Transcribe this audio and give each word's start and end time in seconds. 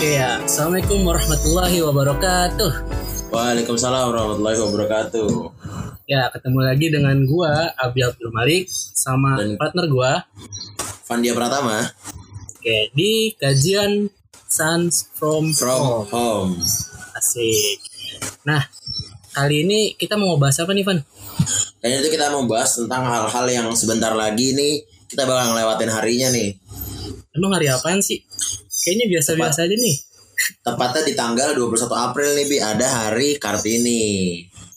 Oke 0.00 0.16
ya, 0.16 0.40
Assalamualaikum 0.40 1.04
warahmatullahi 1.04 1.76
wabarakatuh. 1.84 2.72
Waalaikumsalam 3.28 4.08
warahmatullahi 4.08 4.56
wabarakatuh. 4.56 5.28
Ya, 6.08 6.32
ketemu 6.32 6.64
lagi 6.64 6.88
dengan 6.88 7.20
gua 7.28 7.68
Abi 7.76 8.00
Abdul 8.00 8.32
Malik 8.32 8.72
sama 8.72 9.36
Dan- 9.36 9.60
partner 9.60 9.84
gua. 9.92 10.24
Fandia 11.04 11.36
Pratama 11.36 11.84
Oke, 12.56 12.88
di 12.96 13.36
kajian 13.36 14.08
Sons 14.48 15.04
from, 15.20 15.52
from 15.52 15.76
Home. 15.76 16.08
home. 16.08 16.52
Asik. 17.12 17.84
Nah, 18.48 18.64
kali 19.36 19.68
ini 19.68 20.00
kita 20.00 20.16
mau 20.16 20.40
bahas 20.40 20.56
apa 20.64 20.72
nih, 20.72 20.80
Van? 20.80 21.04
Dan 21.84 22.00
itu 22.00 22.08
kita 22.08 22.32
mau 22.32 22.48
bahas 22.48 22.72
tentang 22.72 23.04
hal-hal 23.04 23.44
yang 23.52 23.68
sebentar 23.76 24.16
lagi 24.16 24.56
nih 24.56 24.80
kita 25.12 25.28
bakal 25.28 25.52
ngelewatin 25.52 25.92
harinya 25.92 26.32
nih. 26.32 26.56
Emang 27.36 27.52
hari 27.52 27.68
apaan 27.68 28.00
sih? 28.00 28.24
Kayaknya 28.80 29.06
biasa-biasa 29.12 29.68
aja 29.68 29.76
nih. 29.76 29.96
Tepatnya 30.64 31.02
di 31.04 31.12
tanggal 31.12 31.52
21 31.52 31.84
April 31.92 32.28
nih 32.32 32.46
Bi 32.48 32.58
ada 32.64 32.86
hari 32.88 33.36
Kartini. 33.36 34.04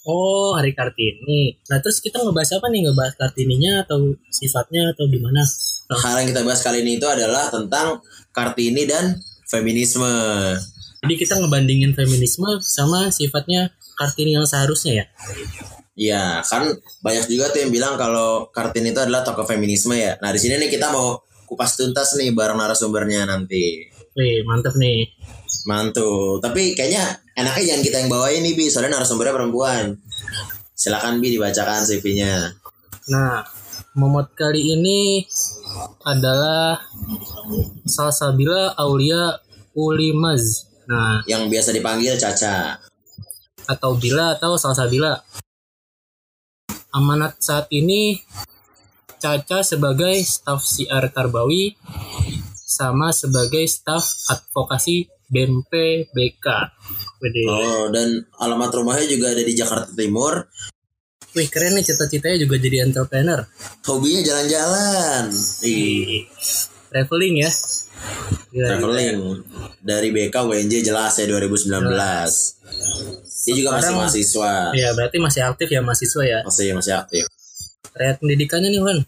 Oh, 0.03 0.51
hari 0.59 0.75
Kartini. 0.75 1.55
Nah, 1.71 1.79
terus 1.79 2.03
kita 2.03 2.19
ngebahas 2.19 2.59
apa 2.59 2.67
nih? 2.67 2.83
Ngebahas 2.83 3.15
Kartininya 3.15 3.87
atau 3.87 4.11
sifatnya 4.27 4.91
atau 4.91 5.07
gimana? 5.07 5.39
Nah, 5.87 5.99
Hal 6.03 6.19
yang 6.19 6.27
kita 6.35 6.43
bahas 6.43 6.59
kali 6.59 6.83
ini 6.83 6.99
itu 6.99 7.07
adalah 7.07 7.47
tentang 7.47 8.03
Kartini 8.35 8.83
dan 8.83 9.15
feminisme. 9.47 10.11
Jadi 11.03 11.15
kita 11.15 11.39
ngebandingin 11.39 11.95
feminisme 11.95 12.59
sama 12.59 13.07
sifatnya 13.15 13.71
Kartini 13.95 14.35
yang 14.35 14.43
seharusnya 14.43 15.03
ya. 15.03 15.05
Iya, 15.93 16.41
kan 16.43 16.67
banyak 16.99 17.29
juga 17.31 17.53
tuh 17.55 17.63
yang 17.63 17.71
bilang 17.71 17.95
kalau 17.95 18.51
Kartini 18.51 18.91
itu 18.91 18.99
adalah 18.99 19.23
tokoh 19.23 19.47
feminisme 19.47 19.95
ya. 19.95 20.19
Nah, 20.19 20.35
di 20.35 20.39
sini 20.43 20.59
nih 20.59 20.67
kita 20.67 20.91
mau 20.91 21.23
kupas 21.47 21.79
tuntas 21.79 22.19
nih 22.19 22.35
bareng 22.35 22.59
narasumbernya 22.59 23.23
nanti. 23.23 23.92
Wih, 24.13 24.45
mantep 24.45 24.77
nih. 24.77 25.09
Mantul. 25.65 26.37
Tapi 26.37 26.77
kayaknya 26.77 27.17
enaknya 27.33 27.73
jangan 27.73 27.83
kita 27.83 27.97
yang 28.05 28.09
bawain 28.13 28.41
nih, 28.45 28.53
Bi. 28.53 28.69
Soalnya 28.69 29.01
narasumbernya 29.01 29.33
perempuan. 29.33 29.97
Silakan 30.77 31.17
Bi 31.17 31.33
dibacakan 31.33 31.81
CV-nya. 31.81 32.53
Nah, 33.09 33.41
momot 33.97 34.31
kali 34.37 34.77
ini 34.77 35.25
adalah 36.05 36.77
Salsabila 37.89 38.77
Aulia 38.77 39.39
Ulimaz. 39.73 40.69
Nah, 40.85 41.25
Yang 41.25 41.43
biasa 41.49 41.69
dipanggil 41.73 42.13
Caca. 42.19 42.77
atau 43.63 43.91
Bila 43.95 44.35
atau 44.37 44.59
Salsabila. 44.59 45.17
Amanat 46.93 47.41
saat 47.41 47.65
ini 47.73 48.21
Caca 49.17 49.63
sebagai 49.63 50.19
staf 50.21 50.61
siar 50.61 51.09
Tarbawi 51.09 51.73
sama 52.73 53.13
sebagai 53.13 53.69
staf 53.69 54.01
advokasi 54.33 55.05
BMP 55.29 56.05
BK. 56.09 56.47
Oh, 57.49 57.93
dan 57.93 58.25
alamat 58.41 58.69
rumahnya 58.73 59.05
juga 59.05 59.33
ada 59.33 59.41
di 59.45 59.53
Jakarta 59.53 59.93
Timur. 59.93 60.49
Wih 61.33 61.49
keren 61.49 61.73
nih 61.73 61.85
cita-citanya 61.85 62.37
juga 62.41 62.61
jadi 62.61 62.85
entrepreneur. 62.85 63.41
Hobinya 63.89 64.21
jalan-jalan. 64.21 65.33
Ih, 65.65 66.29
Traveling 66.93 67.35
ya. 67.41 67.51
Gila, 68.53 68.67
traveling. 68.77 69.17
Dari 69.81 70.13
BK 70.13 70.35
UNJ 70.45 70.85
jelas 70.85 71.17
ya 71.17 71.25
2019. 71.25 71.73
Dia 73.43 73.53
juga 73.57 73.69
masih 73.81 73.93
mahasiswa. 73.97 74.51
Iya 74.77 74.89
berarti 74.93 75.17
masih 75.17 75.41
aktif 75.41 75.67
ya 75.73 75.81
mahasiswa 75.81 76.21
ya. 76.21 76.39
Masih 76.45 76.77
masih 76.77 76.93
aktif. 76.93 77.25
Terkait 77.89 78.21
pendidikannya 78.21 78.69
nih 78.69 78.81
Wan. 78.85 79.01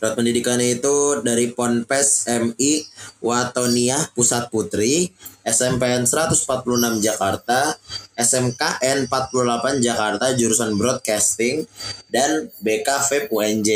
Surat 0.00 0.16
pendidikannya 0.16 0.80
itu 0.80 1.20
dari 1.20 1.52
Ponpes 1.52 2.24
MI 2.24 2.88
Watonia 3.20 4.00
Pusat 4.16 4.48
Putri, 4.48 5.12
SMPN 5.44 6.08
146 6.08 7.04
Jakarta, 7.04 7.76
SMKN 8.16 9.12
48 9.12 9.84
Jakarta 9.84 10.32
jurusan 10.32 10.80
Broadcasting, 10.80 11.68
dan 12.08 12.48
BK 12.64 12.88
FEB 13.12 13.24
UNJ. 13.28 13.70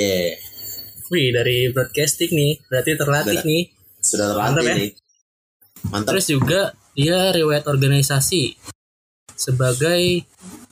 Wih 1.12 1.28
dari 1.28 1.68
broadcasting 1.68 2.32
nih 2.32 2.52
berarti 2.72 2.90
terlatih 2.96 3.36
Udah. 3.36 3.44
nih. 3.44 3.62
Sudah 4.00 4.26
Mantap 4.32 4.40
terlatih 4.48 4.64
ya. 4.64 4.74
nih. 4.80 4.90
Mantap. 5.92 6.08
Terus 6.08 6.26
juga 6.32 6.60
dia 6.96 7.18
riwayat 7.36 7.68
organisasi 7.68 8.56
sebagai 9.36 10.24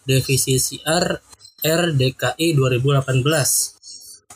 divisi 0.09 0.57
CR 0.57 1.21
RDKI 1.61 2.57
2018 2.57 3.82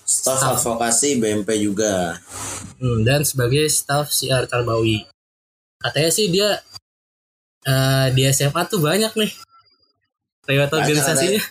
Staf 0.03 0.43
advokasi 0.53 1.17
BMP 1.17 1.57
juga. 1.59 2.19
Hmm, 2.77 3.01
dan 3.03 3.23
sebagai 3.23 3.65
staf 3.67 4.09
CR 4.09 4.45
Tarbawi. 4.45 5.07
Katanya 5.77 6.11
sih 6.11 6.29
dia 6.29 6.61
eh, 7.63 8.07
di 8.11 8.23
SMA 8.27 8.63
tuh 8.67 8.79
banyak 8.79 9.13
nih 9.13 9.33
riwayat 10.45 10.69
Banyak 10.69 10.83
organisasinya. 10.85 11.43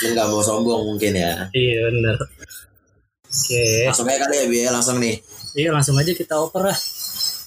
Nggak 0.00 0.26
mau 0.26 0.40
sombong 0.40 0.82
mungkin 0.86 1.12
ya. 1.12 1.46
iya 1.50 1.88
bener. 1.88 2.16
Oke, 3.24 3.84
Langsung 3.84 4.06
aja 4.06 4.24
kali 4.24 4.34
ya 4.34 4.46
biaya 4.46 4.70
langsung 4.72 4.96
nih. 4.98 5.20
iya 5.52 5.68
langsung 5.68 5.94
aja 5.94 6.12
kita 6.12 6.32
oper 6.34 6.64
lah 6.64 6.78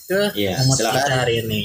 ke 0.05 0.19
Iya, 0.35 0.61
Momot 0.61 0.77
silakan. 0.77 0.97
kita 0.99 1.13
hari 1.15 1.33
ini. 1.41 1.61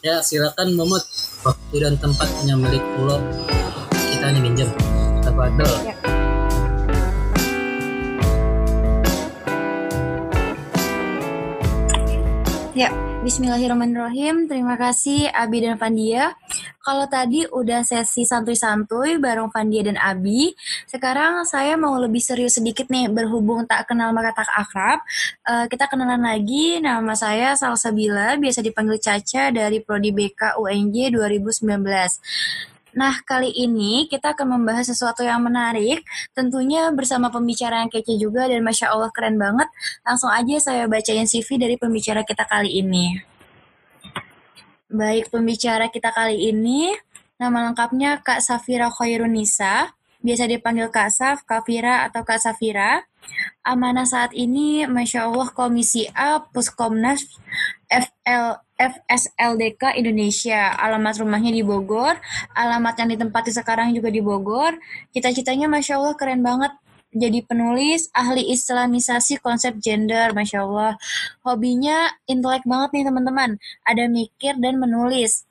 Ya 0.00 0.20
silakan 0.20 0.72
Momot, 0.72 1.04
waktu 1.42 1.76
dan 1.76 1.94
tempatnya 1.96 2.56
milik 2.56 2.80
pulau 2.94 3.20
kita 4.08 4.26
nih 4.30 4.40
minjem. 4.40 4.68
Tafadol. 5.20 5.68
Ya. 5.82 5.94
Ya, 12.70 12.94
Bismillahirrahmanirrahim. 13.26 14.46
Terima 14.46 14.78
kasih 14.78 15.26
Abi 15.34 15.58
dan 15.58 15.74
Fandia. 15.74 16.38
Kalau 16.78 17.02
tadi 17.10 17.42
udah 17.42 17.82
sesi 17.82 18.22
santuy-santuy 18.22 19.18
bareng 19.18 19.50
Fandia 19.50 19.82
dan 19.90 19.98
Abi, 19.98 20.54
sekarang 20.86 21.42
saya 21.50 21.74
mau 21.74 21.98
lebih 21.98 22.22
serius 22.22 22.62
sedikit 22.62 22.86
nih 22.86 23.10
berhubung 23.10 23.66
tak 23.66 23.90
kenal 23.90 24.14
maka 24.14 24.38
tak 24.38 24.50
akrab. 24.54 25.02
Eh, 25.50 25.66
kita 25.66 25.90
kenalan 25.90 26.22
lagi, 26.22 26.78
nama 26.78 27.10
saya 27.18 27.58
Salsabila, 27.58 28.38
biasa 28.38 28.62
dipanggil 28.62 29.02
Caca 29.02 29.50
dari 29.50 29.82
Prodi 29.82 30.14
BK 30.14 30.54
UNJ 30.62 31.10
2019. 31.10 32.69
Nah, 32.90 33.22
kali 33.22 33.54
ini 33.54 34.10
kita 34.10 34.34
akan 34.34 34.58
membahas 34.58 34.90
sesuatu 34.90 35.22
yang 35.22 35.38
menarik, 35.42 36.02
tentunya 36.34 36.90
bersama 36.90 37.30
pembicara 37.30 37.82
yang 37.82 37.90
kece 37.90 38.18
juga 38.18 38.50
dan 38.50 38.66
Masya 38.66 38.90
Allah 38.90 39.10
keren 39.14 39.38
banget. 39.38 39.70
Langsung 40.02 40.30
aja 40.30 40.56
saya 40.58 40.90
bacain 40.90 41.26
CV 41.26 41.58
dari 41.60 41.78
pembicara 41.78 42.26
kita 42.26 42.42
kali 42.50 42.82
ini. 42.82 43.14
Baik, 44.90 45.30
pembicara 45.30 45.86
kita 45.86 46.10
kali 46.10 46.50
ini, 46.50 46.90
nama 47.38 47.70
lengkapnya 47.70 48.26
Kak 48.26 48.42
Safira 48.42 48.90
Khairunisa, 48.90 49.94
biasa 50.18 50.50
dipanggil 50.50 50.90
Kak 50.90 51.14
Saf, 51.14 51.46
Kak 51.46 51.62
Fira, 51.62 52.10
atau 52.10 52.26
Kak 52.26 52.42
Safira. 52.42 53.06
Amanah 53.62 54.08
saat 54.08 54.34
ini, 54.34 54.84
Masya 54.90 55.30
Allah, 55.30 55.48
Komisi 55.54 56.10
A, 56.10 56.42
Puskomnas, 56.42 57.22
FL, 57.86 58.58
FSLDK 58.80 60.00
Indonesia. 60.00 60.72
Alamat 60.80 61.20
rumahnya 61.20 61.52
di 61.52 61.60
Bogor, 61.60 62.16
alamat 62.56 62.96
yang 63.04 63.08
ditempati 63.12 63.52
sekarang 63.52 63.92
juga 63.92 64.08
di 64.08 64.24
Bogor. 64.24 64.80
Cita-citanya 65.12 65.68
Masya 65.68 66.00
Allah 66.00 66.16
keren 66.16 66.40
banget. 66.40 66.72
Jadi 67.10 67.42
penulis, 67.42 68.06
ahli 68.14 68.54
islamisasi 68.54 69.42
konsep 69.42 69.76
gender, 69.82 70.30
Masya 70.30 70.62
Allah. 70.62 70.94
Hobinya 71.42 72.08
intelek 72.24 72.62
banget 72.64 72.90
nih 72.96 73.04
teman-teman. 73.10 73.50
Ada 73.84 74.06
mikir 74.06 74.56
dan 74.62 74.78
menulis. 74.78 75.44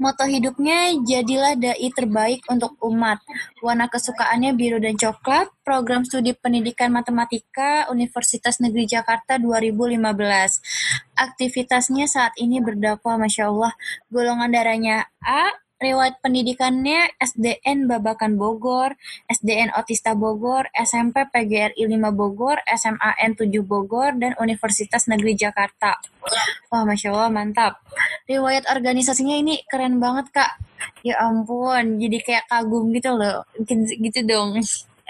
Moto 0.00 0.24
hidupnya 0.24 0.96
jadilah 1.04 1.60
dai 1.60 1.92
terbaik 1.92 2.40
untuk 2.48 2.72
umat. 2.80 3.20
Warna 3.60 3.84
kesukaannya 3.92 4.56
biru 4.56 4.80
dan 4.80 4.96
coklat. 4.96 5.52
Program 5.60 6.08
studi 6.08 6.32
pendidikan 6.32 6.88
matematika 6.88 7.84
Universitas 7.92 8.64
Negeri 8.64 8.88
Jakarta 8.88 9.36
2015. 9.36 10.00
Aktivitasnya 11.12 12.08
saat 12.08 12.32
ini 12.40 12.64
berdakwah 12.64 13.20
Masya 13.20 13.52
Allah. 13.52 13.76
Golongan 14.08 14.48
darahnya 14.48 15.04
A, 15.20 15.52
Riwayat 15.80 16.20
pendidikannya 16.20 17.16
SDN 17.16 17.88
Babakan 17.88 18.36
Bogor, 18.36 19.00
SDN 19.32 19.72
Otista 19.72 20.12
Bogor, 20.12 20.68
SMP 20.76 21.24
PGRI 21.24 21.88
5 21.88 22.12
Bogor, 22.12 22.60
SMAN 22.68 23.32
7 23.32 23.48
Bogor, 23.64 24.12
dan 24.20 24.36
Universitas 24.36 25.08
Negeri 25.08 25.40
Jakarta. 25.40 25.96
Wah, 26.68 26.84
Masya 26.84 27.16
Allah, 27.16 27.32
mantap. 27.32 27.80
Riwayat 28.28 28.68
organisasinya 28.68 29.40
ini 29.40 29.64
keren 29.72 29.96
banget, 29.96 30.28
Kak. 30.36 30.60
Ya 31.00 31.16
ampun, 31.16 31.96
jadi 31.96 32.18
kayak 32.28 32.44
kagum 32.52 32.92
gitu 32.92 33.16
loh. 33.16 33.48
Gitu 33.64 34.20
dong. 34.28 34.60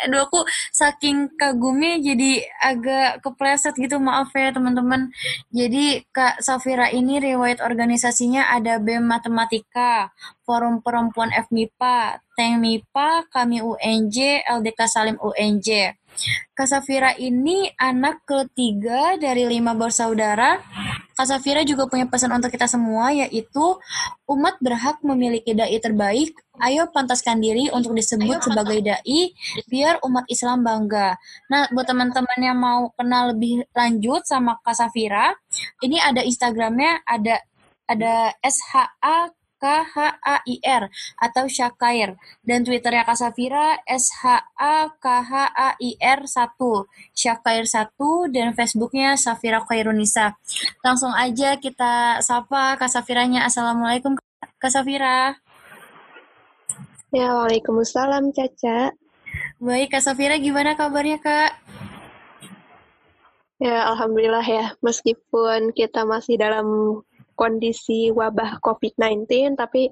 Aduh 0.07 0.27
aku 0.27 0.41
saking 0.73 1.33
kagumnya 1.37 2.01
jadi 2.01 2.45
agak 2.61 3.25
kepleset 3.25 3.75
gitu. 3.77 4.01
Maaf 4.01 4.33
ya 4.33 4.51
teman-teman. 4.55 5.13
Jadi 5.53 6.05
Kak 6.11 6.41
Safira 6.41 6.89
ini 6.91 7.21
riwayat 7.21 7.61
organisasinya 7.61 8.49
ada 8.53 8.81
BEM 8.81 9.05
Matematika 9.05 10.11
Forum 10.45 10.83
Perempuan 10.83 11.31
FMIPA 11.31 12.25
Tank 12.35 12.55
MIPA 12.59 13.29
Kami 13.31 13.61
UNJ 13.61 14.43
LDK 14.49 14.81
Salim 14.89 15.17
UNJ 15.21 16.00
Kak 16.53 16.69
Safira 16.69 17.17
ini 17.17 17.73
anak 17.81 18.29
ketiga 18.29 19.17
dari 19.17 19.49
lima 19.49 19.73
bersaudara. 19.73 20.61
Kak 21.17 21.25
Safira 21.25 21.65
juga 21.65 21.89
punya 21.89 22.05
pesan 22.05 22.37
untuk 22.37 22.53
kita 22.53 22.69
semua 22.69 23.13
yaitu 23.13 23.81
umat 24.29 24.61
berhak 24.61 25.01
memiliki 25.01 25.57
dai 25.57 25.77
terbaik. 25.81 26.37
Ayo 26.61 26.93
pantaskan 26.93 27.41
diri 27.41 27.73
untuk 27.73 27.97
disebut 27.97 28.41
Ayo, 28.41 28.45
sebagai 28.45 28.79
dai 28.85 29.33
biar 29.73 30.05
umat 30.05 30.29
Islam 30.29 30.61
bangga. 30.61 31.17
Nah, 31.49 31.65
buat 31.73 31.89
teman-teman 31.89 32.41
yang 32.41 32.59
mau 32.61 32.93
kenal 32.93 33.33
lebih 33.33 33.65
lanjut 33.73 34.29
sama 34.29 34.61
Kak 34.61 34.77
Safira, 34.77 35.33
ini 35.81 35.97
ada 35.97 36.21
Instagramnya 36.21 37.01
ada 37.09 37.41
ada 37.89 38.37
SHA 38.45 39.40
K-H-A-I-R 39.61 40.89
atau 41.21 41.45
Syakair. 41.45 42.17
Dan 42.41 42.65
Twitternya 42.65 43.05
Kak 43.05 43.21
Safira 43.21 43.77
S-H-A-K-H-A-I-R 43.85 44.41
1. 46.25 46.89
Syakair 47.13 47.69
1 47.69 48.33
dan 48.33 48.57
Facebooknya 48.57 49.21
Safira 49.21 49.61
Khairunisa. 49.61 50.41
Langsung 50.81 51.13
aja 51.13 51.61
kita 51.61 52.25
sapa 52.25 52.81
Kak 52.81 52.89
Safiranya. 52.89 53.45
Assalamualaikum 53.45 54.17
Kak 54.41 54.73
Safira. 54.73 55.37
Ya, 57.13 57.35
Waalaikumsalam 57.37 58.33
Caca. 58.33 58.95
Baik, 59.61 59.93
Kak 59.93 60.03
Safira 60.03 60.41
gimana 60.41 60.73
kabarnya 60.79 61.21
Kak? 61.21 61.53
Ya, 63.61 63.93
Alhamdulillah 63.93 64.47
ya. 64.47 64.73
Meskipun 64.81 65.77
kita 65.77 66.09
masih 66.09 66.41
dalam 66.41 66.65
kondisi 67.41 68.13
wabah 68.13 68.61
COVID-19, 68.61 69.57
tapi 69.57 69.89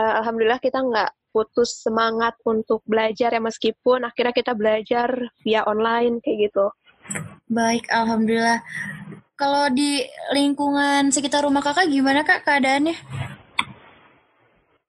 uh, 0.00 0.12
alhamdulillah 0.24 0.56
kita 0.56 0.80
nggak 0.80 1.12
putus 1.28 1.84
semangat 1.84 2.32
untuk 2.48 2.80
belajar 2.88 3.28
ya 3.28 3.42
meskipun 3.44 4.08
akhirnya 4.08 4.32
kita 4.32 4.56
belajar 4.56 5.12
via 5.44 5.68
online 5.68 6.24
kayak 6.24 6.48
gitu. 6.48 6.72
Baik, 7.48 7.84
alhamdulillah. 7.92 8.64
Kalau 9.36 9.70
di 9.70 10.02
lingkungan 10.34 11.12
sekitar 11.14 11.44
rumah 11.44 11.62
kakak 11.62 11.92
gimana 11.92 12.24
kak 12.24 12.42
keadaannya? 12.42 12.96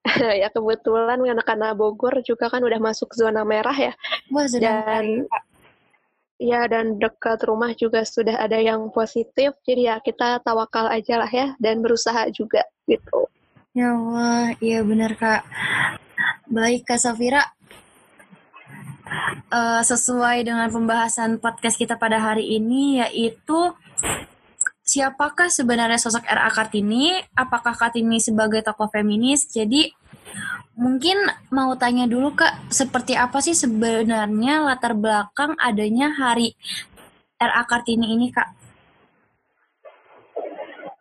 ya 0.42 0.50
kebetulan 0.50 1.22
anak-anak 1.22 1.78
Bogor 1.78 2.26
juga 2.26 2.50
kan 2.50 2.64
udah 2.66 2.80
masuk 2.82 3.14
zona 3.14 3.46
merah 3.46 3.76
ya. 3.76 3.94
Wah, 4.34 4.48
dan 4.58 5.30
Ya, 6.40 6.64
dan 6.72 6.96
dekat 6.96 7.44
rumah 7.44 7.76
juga 7.76 8.08
sudah 8.08 8.40
ada 8.40 8.56
yang 8.56 8.88
positif. 8.96 9.60
Jadi 9.68 9.92
ya 9.92 10.00
kita 10.00 10.40
tawakal 10.40 10.88
aja 10.88 11.20
lah 11.20 11.28
ya 11.28 11.52
dan 11.60 11.84
berusaha 11.84 12.32
juga 12.32 12.64
gitu. 12.88 13.28
Ya 13.76 13.92
Allah, 13.92 14.56
iya 14.64 14.80
benar 14.82 15.20
Kak. 15.20 15.44
Baik 16.48 16.88
Kak 16.88 16.98
Safira, 16.98 17.44
uh, 19.50 19.82
sesuai 19.84 20.46
dengan 20.46 20.70
pembahasan 20.70 21.42
podcast 21.42 21.78
kita 21.78 21.98
pada 21.98 22.22
hari 22.22 22.58
ini 22.58 23.02
yaitu 23.02 23.74
siapakah 24.86 25.54
sebenarnya 25.54 26.02
sosok 26.02 26.26
R.A. 26.26 26.50
Kartini? 26.50 27.14
Apakah 27.38 27.78
Kartini 27.78 28.18
sebagai 28.18 28.66
tokoh 28.66 28.90
feminis? 28.90 29.46
Jadi 29.50 29.94
Mungkin 30.80 31.28
mau 31.52 31.76
tanya 31.76 32.08
dulu 32.08 32.32
Kak, 32.40 32.72
seperti 32.72 33.12
apa 33.12 33.44
sih 33.44 33.52
sebenarnya 33.52 34.64
latar 34.64 34.96
belakang 34.96 35.52
adanya 35.60 36.08
hari 36.16 36.56
RA 37.36 37.68
Kartini 37.68 38.16
ini 38.16 38.32
Kak? 38.32 38.48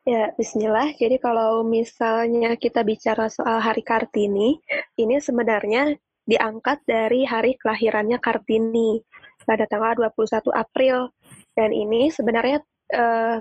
Ya, 0.02 0.34
bismillah. 0.34 0.98
Jadi 0.98 1.22
kalau 1.22 1.62
misalnya 1.62 2.58
kita 2.58 2.82
bicara 2.82 3.30
soal 3.30 3.62
Hari 3.62 3.84
Kartini, 3.86 4.58
ini 4.98 5.20
sebenarnya 5.22 5.94
diangkat 6.26 6.82
dari 6.88 7.28
hari 7.28 7.54
kelahirannya 7.60 8.19
Kartini 8.19 8.98
pada 9.46 9.69
tanggal 9.70 9.94
21 10.10 10.48
April. 10.58 11.12
Dan 11.54 11.70
ini 11.70 12.10
sebenarnya 12.10 12.64
eh, 12.88 13.36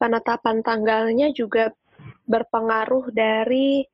penetapan 0.00 0.64
tanggalnya 0.64 1.30
juga 1.36 1.70
berpengaruh 2.24 3.12
dari 3.12 3.84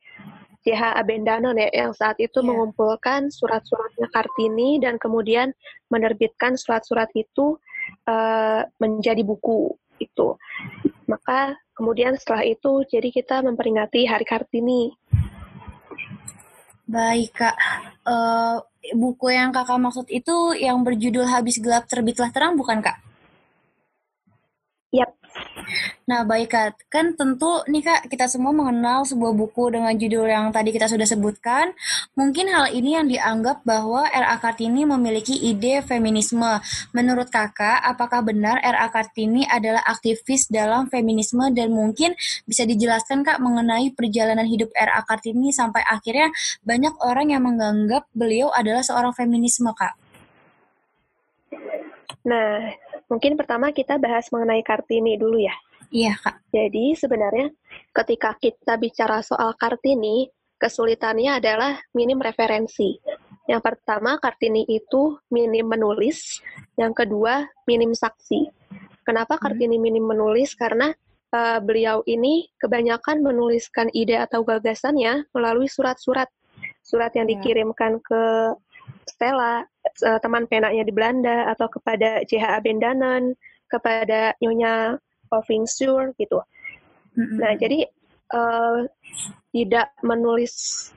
CH 0.65 0.97
Abendanon 0.97 1.61
ya 1.61 1.69
yang 1.71 1.93
saat 1.93 2.17
itu 2.17 2.41
yeah. 2.41 2.49
mengumpulkan 2.49 3.29
surat-suratnya 3.29 4.09
Kartini 4.09 4.81
dan 4.81 4.97
kemudian 4.97 5.53
menerbitkan 5.93 6.57
surat-surat 6.57 7.13
itu 7.13 7.61
uh, 8.09 8.65
menjadi 8.81 9.21
buku 9.21 9.77
itu. 10.01 10.41
Maka 11.05 11.55
kemudian 11.77 12.17
setelah 12.17 12.49
itu 12.49 12.83
jadi 12.89 13.13
kita 13.13 13.45
memperingati 13.45 14.09
Hari 14.09 14.25
Kartini. 14.25 14.97
Baik 16.85 17.33
kak, 17.37 17.57
uh, 18.09 18.61
buku 18.93 19.33
yang 19.33 19.53
kakak 19.53 19.81
maksud 19.81 20.09
itu 20.13 20.53
yang 20.57 20.81
berjudul 20.85 21.25
Habis 21.25 21.61
Gelap 21.61 21.89
Terbitlah 21.89 22.29
Terang 22.33 22.57
bukan 22.57 22.81
kak? 22.85 23.01
Yap, 24.93 25.17
Nah, 26.05 26.21
baik 26.23 26.53
Kak. 26.53 26.93
Kan 26.93 27.17
tentu 27.17 27.65
nih 27.67 27.83
Kak, 27.83 28.13
kita 28.13 28.29
semua 28.29 28.53
mengenal 28.53 29.09
sebuah 29.09 29.33
buku 29.33 29.73
dengan 29.73 29.91
judul 29.97 30.29
yang 30.29 30.53
tadi 30.53 30.71
kita 30.71 30.87
sudah 30.87 31.09
sebutkan. 31.09 31.73
Mungkin 32.15 32.53
hal 32.53 32.71
ini 32.71 32.95
yang 32.95 33.07
dianggap 33.09 33.65
bahwa 33.65 34.05
R.A. 34.13 34.37
Kartini 34.39 34.85
memiliki 34.85 35.35
ide 35.35 35.81
feminisme. 35.83 36.61
Menurut 36.93 37.33
Kakak, 37.33 37.81
apakah 37.83 38.21
benar 38.21 38.61
R.A. 38.61 38.93
Kartini 38.93 39.49
adalah 39.49 39.83
aktivis 39.89 40.47
dalam 40.53 40.93
feminisme 40.93 41.49
dan 41.57 41.73
mungkin 41.73 42.13
bisa 42.45 42.69
dijelaskan 42.69 43.25
Kak 43.25 43.41
mengenai 43.41 43.91
perjalanan 43.97 44.47
hidup 44.47 44.71
R.A. 44.77 45.03
Kartini 45.09 45.51
sampai 45.51 45.83
akhirnya 45.89 46.31
banyak 46.63 46.95
orang 47.01 47.33
yang 47.33 47.43
menganggap 47.43 48.07
beliau 48.13 48.53
adalah 48.53 48.85
seorang 48.85 49.17
feminisme 49.17 49.73
Kak? 49.73 49.97
Nah, 52.25 52.73
mungkin 53.15 53.39
pertama 53.39 53.71
kita 53.71 53.95
bahas 54.03 54.27
mengenai 54.35 54.67
Kartini 54.67 55.15
dulu 55.15 55.39
ya. 55.39 55.55
Iya, 55.95 56.19
Kak. 56.19 56.43
Jadi 56.51 56.99
sebenarnya 56.99 57.55
ketika 57.95 58.35
kita 58.35 58.75
bicara 58.75 59.23
soal 59.23 59.55
Kartini, 59.55 60.27
kesulitannya 60.59 61.39
adalah 61.39 61.79
minim 61.95 62.19
referensi. 62.19 62.99
Yang 63.47 63.63
pertama, 63.63 64.19
Kartini 64.19 64.67
itu 64.67 65.15
minim 65.31 65.71
menulis. 65.71 66.43
Yang 66.75 67.07
kedua, 67.07 67.47
minim 67.71 67.95
saksi. 67.95 68.51
Kenapa 69.07 69.39
hmm. 69.39 69.43
Kartini 69.47 69.77
minim 69.79 70.03
menulis? 70.03 70.59
Karena 70.59 70.91
uh, 71.31 71.59
beliau 71.63 72.03
ini 72.11 72.51
kebanyakan 72.59 73.23
menuliskan 73.23 73.87
ide 73.95 74.19
atau 74.19 74.43
gagasannya 74.43 75.31
melalui 75.31 75.71
surat-surat. 75.71 76.27
Surat 76.83 77.15
yang 77.15 77.31
iya. 77.31 77.39
dikirimkan 77.39 78.03
ke 78.03 78.23
Stella, 79.07 79.63
uh, 80.03 80.19
teman 80.19 80.49
penanya 80.51 80.83
di 80.83 80.91
Belanda, 80.91 81.53
atau 81.53 81.71
kepada 81.71 82.27
JH 82.27 82.59
Abendanon, 82.59 83.39
kepada 83.71 84.35
Nyonya 84.43 84.99
solving 85.31 85.67
sure 85.67 86.15
gitu. 86.19 86.39
Mm-hmm. 87.15 87.39
Nah, 87.39 87.53
jadi 87.59 87.81
uh, 88.35 88.79
tidak 89.55 89.95
menulis 90.03 90.89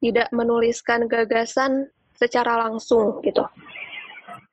tidak 0.00 0.32
menuliskan 0.32 1.04
gagasan 1.04 1.92
secara 2.16 2.68
langsung 2.68 3.20
gitu. 3.20 3.44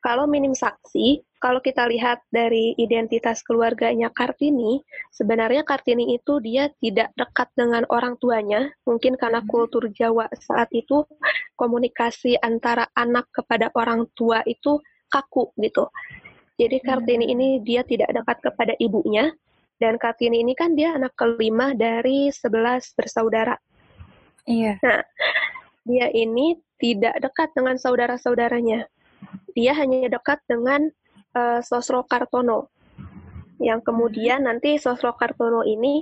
Kalau 0.03 0.27
minim 0.27 0.55
saksi, 0.55 1.23
kalau 1.37 1.61
kita 1.61 1.85
lihat 1.85 2.25
dari 2.33 2.73
identitas 2.81 3.45
keluarganya 3.45 4.09
Kartini, 4.09 4.81
sebenarnya 5.13 5.61
Kartini 5.61 6.17
itu 6.17 6.41
dia 6.41 6.69
tidak 6.81 7.13
dekat 7.13 7.49
dengan 7.53 7.85
orang 7.93 8.17
tuanya, 8.17 8.73
mungkin 8.89 9.13
karena 9.15 9.45
kultur 9.45 9.85
Jawa 9.93 10.25
saat 10.33 10.67
itu 10.73 11.05
komunikasi 11.53 12.41
antara 12.41 12.89
anak 12.97 13.29
kepada 13.29 13.69
orang 13.77 14.09
tua 14.17 14.41
itu 14.49 14.81
kaku 15.13 15.53
gitu. 15.61 15.85
Jadi 16.57 16.81
Kartini 16.81 17.25
hmm. 17.29 17.33
ini 17.37 17.47
dia 17.61 17.85
tidak 17.85 18.09
dekat 18.17 18.37
kepada 18.41 18.73
ibunya 18.81 19.29
dan 19.77 20.01
Kartini 20.01 20.41
ini 20.41 20.57
kan 20.57 20.73
dia 20.73 20.97
anak 20.97 21.13
kelima 21.13 21.77
dari 21.77 22.33
sebelas 22.33 22.97
bersaudara. 22.97 23.53
Iya. 24.49 24.81
Nah, 24.81 25.05
dia 25.85 26.09
ini 26.09 26.57
tidak 26.81 27.13
dekat 27.21 27.53
dengan 27.53 27.77
saudara-saudaranya. 27.77 28.89
Dia 29.53 29.73
hanya 29.77 30.09
dekat 30.09 30.41
dengan 30.49 30.89
uh, 31.37 31.59
Sosro 31.61 32.01
Kartono. 32.09 32.73
Yang 33.61 33.85
kemudian 33.85 34.49
nanti 34.49 34.81
Sosro 34.81 35.13
Kartono 35.13 35.61
ini 35.61 36.01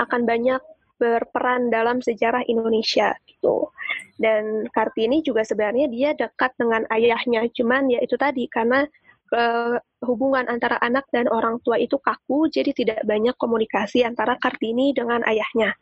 akan 0.00 0.24
banyak 0.24 0.60
berperan 1.00 1.72
dalam 1.72 2.04
sejarah 2.04 2.44
Indonesia 2.44 3.16
gitu. 3.24 3.72
Dan 4.20 4.68
Kartini 4.68 5.24
juga 5.24 5.40
sebenarnya 5.44 5.88
dia 5.88 6.12
dekat 6.12 6.52
dengan 6.60 6.84
ayahnya, 6.92 7.48
cuman 7.56 7.88
ya 7.88 8.04
itu 8.04 8.20
tadi 8.20 8.44
karena 8.52 8.84
uh, 9.32 9.80
hubungan 10.04 10.44
antara 10.44 10.76
anak 10.84 11.08
dan 11.08 11.24
orang 11.32 11.56
tua 11.64 11.80
itu 11.80 11.96
kaku, 11.96 12.52
jadi 12.52 12.76
tidak 12.76 13.00
banyak 13.08 13.32
komunikasi 13.40 14.04
antara 14.04 14.36
Kartini 14.36 14.92
dengan 14.92 15.24
ayahnya. 15.24 15.72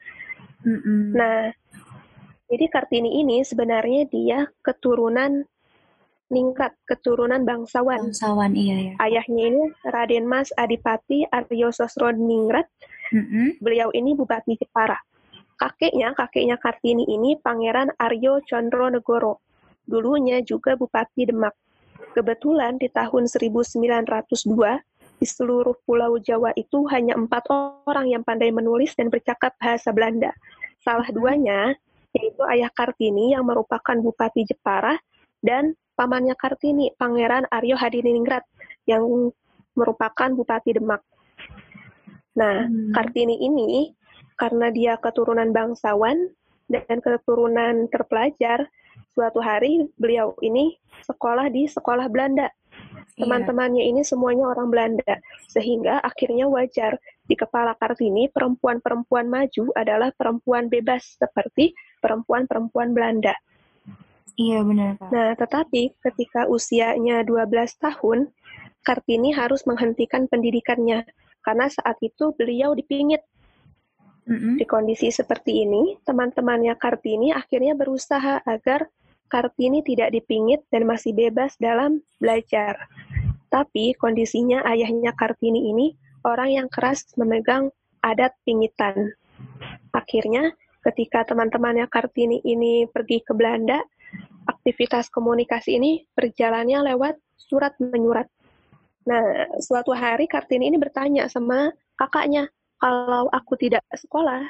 Mm-hmm. 0.63 1.03
Nah, 1.19 1.51
jadi 2.47 2.65
Kartini 2.71 3.19
ini 3.27 3.43
sebenarnya 3.43 4.07
dia 4.07 4.47
keturunan 4.63 5.43
Ningrat, 6.29 6.77
keturunan 6.85 7.41
bangsawan. 7.49 8.13
Bangsawan, 8.13 8.53
iya 8.53 8.93
ya. 8.93 8.93
Ayahnya 9.01 9.43
ini 9.49 9.63
Raden 9.81 10.29
Mas 10.29 10.53
Adipati 10.61 11.25
Aryo 11.33 11.73
Sosroningrat. 11.73 12.69
Mm-mm. 13.17 13.57
Beliau 13.65 13.89
ini 13.97 14.13
Bupati 14.13 14.61
Jepara. 14.61 15.01
Kakeknya, 15.57 16.13
kakeknya 16.13 16.61
Kartini 16.61 17.09
ini 17.09 17.41
Pangeran 17.41 17.89
Aryo 17.97 18.45
Condro 18.45 18.93
Negoro. 18.93 19.41
Dulunya 19.89 20.45
juga 20.45 20.77
Bupati 20.77 21.25
Demak. 21.25 21.57
Kebetulan 22.13 22.77
di 22.77 22.93
tahun 22.93 23.25
1902, 23.25 24.05
di 25.19 25.27
seluruh 25.27 25.75
pulau 25.83 26.21
Jawa 26.21 26.55
itu 26.55 26.87
hanya 26.93 27.17
empat 27.19 27.49
orang 27.89 28.07
yang 28.07 28.23
pandai 28.23 28.53
menulis 28.55 28.95
dan 28.95 29.11
bercakap 29.11 29.57
bahasa 29.59 29.91
Belanda. 29.91 30.31
Salah 30.85 31.09
duanya, 31.11 31.75
yaitu 32.15 32.45
ayah 32.53 32.71
Kartini 32.71 33.35
yang 33.35 33.49
merupakan 33.49 33.97
Bupati 33.99 34.47
Jepara 34.47 34.95
dan 35.43 35.75
pamannya 35.99 36.39
Kartini, 36.39 36.95
Pangeran 36.95 37.51
Aryo 37.51 37.75
Hadiningrat, 37.75 38.47
yang 38.87 39.35
merupakan 39.75 40.31
Bupati 40.31 40.79
Demak. 40.79 41.03
Nah, 42.39 42.71
Hmm. 42.71 42.95
Kartini 42.95 43.43
ini 43.43 43.91
karena 44.39 44.71
dia 44.71 44.95
keturunan 45.03 45.51
bangsawan 45.51 46.31
dan 46.71 47.03
keturunan 47.03 47.91
terpelajar, 47.91 48.71
suatu 49.19 49.43
hari 49.43 49.91
beliau 49.99 50.39
ini 50.47 50.79
sekolah 51.03 51.51
di 51.51 51.67
sekolah 51.67 52.07
Belanda. 52.07 52.47
Iya. 53.19 53.27
Teman-temannya 53.27 53.83
ini 53.83 54.07
semuanya 54.07 54.55
orang 54.55 54.71
Belanda, 54.71 55.19
sehingga 55.51 55.99
akhirnya 55.99 56.47
wajar 56.47 57.03
di 57.27 57.35
kepala 57.35 57.75
Kartini 57.75 58.31
perempuan-perempuan 58.31 59.27
maju 59.27 59.75
adalah 59.75 60.15
perempuan 60.15 60.71
bebas 60.71 61.19
seperti 61.19 61.75
perempuan-perempuan 61.99 62.95
Belanda. 62.95 63.35
Iya 64.37 64.61
benar 64.67 64.99
Kak. 64.99 65.09
Nah, 65.15 65.33
tetapi 65.39 65.97
ketika 66.03 66.51
usianya 66.51 67.25
12 67.25 67.79
tahun, 67.79 68.29
Kartini 68.83 69.33
harus 69.33 69.65
menghentikan 69.65 70.29
pendidikannya 70.29 71.05
karena 71.45 71.67
saat 71.69 71.97
itu 72.05 72.35
beliau 72.37 72.77
dipingit. 72.77 73.25
Mm-mm. 74.29 74.61
Di 74.61 74.69
kondisi 74.69 75.09
seperti 75.09 75.65
ini, 75.65 75.97
teman-temannya 76.05 76.77
Kartini 76.77 77.33
akhirnya 77.33 77.73
berusaha 77.73 78.45
agar 78.45 78.93
Kartini 79.29 79.81
tidak 79.85 80.13
dipingit 80.13 80.65
dan 80.69 80.85
masih 80.89 81.17
bebas 81.17 81.57
dalam 81.57 82.01
belajar. 82.21 82.89
Tapi 83.49 83.97
kondisinya 83.97 84.65
ayahnya 84.69 85.17
Kartini 85.17 85.73
ini 85.73 85.97
orang 86.25 86.65
yang 86.65 86.69
keras 86.69 87.09
memegang 87.17 87.73
adat 88.05 88.37
pingitan. 88.45 89.13
Akhirnya, 89.93 90.53
ketika 90.85 91.25
teman-temannya 91.25 91.89
Kartini 91.89 92.41
ini 92.45 92.85
pergi 92.89 93.25
ke 93.25 93.33
Belanda, 93.33 93.81
aktivitas 94.49 95.13
komunikasi 95.13 95.77
ini 95.77 96.09
berjalannya 96.17 96.95
lewat 96.95 97.21
surat 97.37 97.77
menyurat. 97.77 98.27
Nah, 99.05 99.49
suatu 99.61 99.93
hari 99.93 100.29
Kartini 100.29 100.69
ini 100.73 100.81
bertanya 100.81 101.29
sama 101.29 101.73
kakaknya, 101.97 102.49
kalau 102.81 103.29
aku 103.33 103.57
tidak 103.61 103.85
sekolah, 103.93 104.45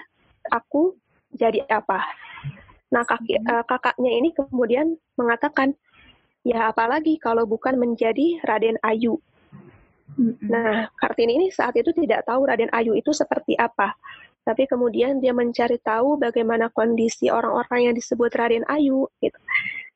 aku 0.51 0.95
jadi 1.35 1.63
apa? 1.69 2.03
Nah, 2.89 3.05
kaki, 3.05 3.39
eh, 3.39 3.65
kakaknya 3.69 4.11
ini 4.17 4.33
kemudian 4.33 4.97
mengatakan, 5.15 5.77
ya 6.43 6.73
apalagi 6.73 7.21
kalau 7.21 7.45
bukan 7.45 7.77
menjadi 7.77 8.41
Raden 8.43 8.81
Ayu. 8.81 9.21
Mm-mm. 10.17 10.49
Nah, 10.49 10.89
Kartini 10.97 11.37
ini 11.37 11.47
saat 11.53 11.77
itu 11.77 11.93
tidak 11.93 12.25
tahu 12.25 12.49
Raden 12.49 12.73
Ayu 12.73 12.97
itu 12.97 13.13
seperti 13.13 13.55
apa. 13.55 13.93
Tapi 14.43 14.65
kemudian 14.65 15.21
dia 15.21 15.37
mencari 15.37 15.77
tahu 15.77 16.17
bagaimana 16.17 16.73
kondisi 16.73 17.29
orang-orang 17.29 17.93
yang 17.93 17.95
disebut 17.95 18.33
Raden 18.33 18.65
Ayu. 18.65 19.05
Gitu. 19.21 19.37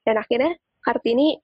Dan 0.02 0.18
akhirnya 0.18 0.58
Kartini 0.82 1.38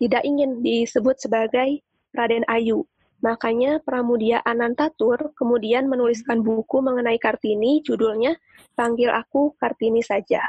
tidak 0.00 0.24
ingin 0.24 0.64
disebut 0.64 1.20
sebagai 1.20 1.84
Raden 2.16 2.48
Ayu. 2.48 2.88
Makanya 3.20 3.84
Pramudia 3.84 4.40
Anantatur 4.40 5.36
kemudian 5.36 5.84
menuliskan 5.92 6.40
buku 6.40 6.80
mengenai 6.80 7.20
Kartini, 7.20 7.84
judulnya 7.84 8.32
Panggil 8.72 9.12
Aku 9.12 9.52
Kartini 9.60 10.00
Saja. 10.00 10.40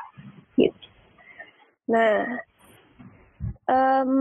Gitu. 0.56 0.88
Nah, 1.92 2.40
em, 3.68 4.12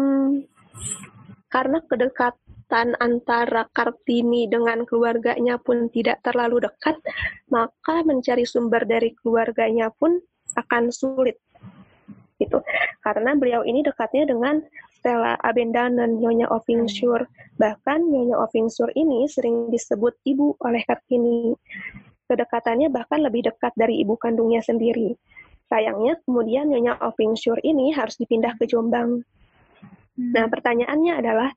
karena 1.46 1.78
kedekatan 1.86 2.98
antara 2.98 3.70
Kartini 3.70 4.50
dengan 4.50 4.82
keluarganya 4.82 5.62
pun 5.62 5.86
tidak 5.94 6.18
terlalu 6.26 6.66
dekat, 6.66 6.98
maka 7.54 8.02
mencari 8.02 8.42
sumber 8.42 8.82
dari 8.82 9.14
keluarganya 9.14 9.94
pun 9.94 10.18
akan 10.58 10.90
sulit. 10.90 11.38
Gitu. 12.40 12.64
Karena 13.04 13.36
beliau 13.36 13.60
ini 13.68 13.84
dekatnya 13.84 14.24
dengan 14.24 14.64
Stella 14.96 15.36
Abendanen, 15.36 16.16
Nyonya 16.16 16.48
Ovingsur. 16.48 17.28
Bahkan 17.60 18.00
Nyonya 18.08 18.40
Ovingsur 18.40 18.88
ini 18.96 19.28
sering 19.28 19.68
disebut 19.68 20.16
ibu 20.24 20.56
oleh 20.64 20.80
Kartini. 20.88 21.52
Kedekatannya 22.24 22.88
bahkan 22.88 23.20
lebih 23.20 23.52
dekat 23.52 23.76
dari 23.76 24.00
ibu 24.00 24.16
kandungnya 24.16 24.64
sendiri. 24.64 25.12
Sayangnya 25.68 26.18
kemudian 26.24 26.72
Nyonya 26.72 26.96
Ovingsur 27.04 27.60
ini 27.60 27.92
harus 27.92 28.16
dipindah 28.16 28.56
ke 28.56 28.64
Jombang. 28.64 29.22
Nah, 30.20 30.44
pertanyaannya 30.50 31.16
adalah, 31.16 31.50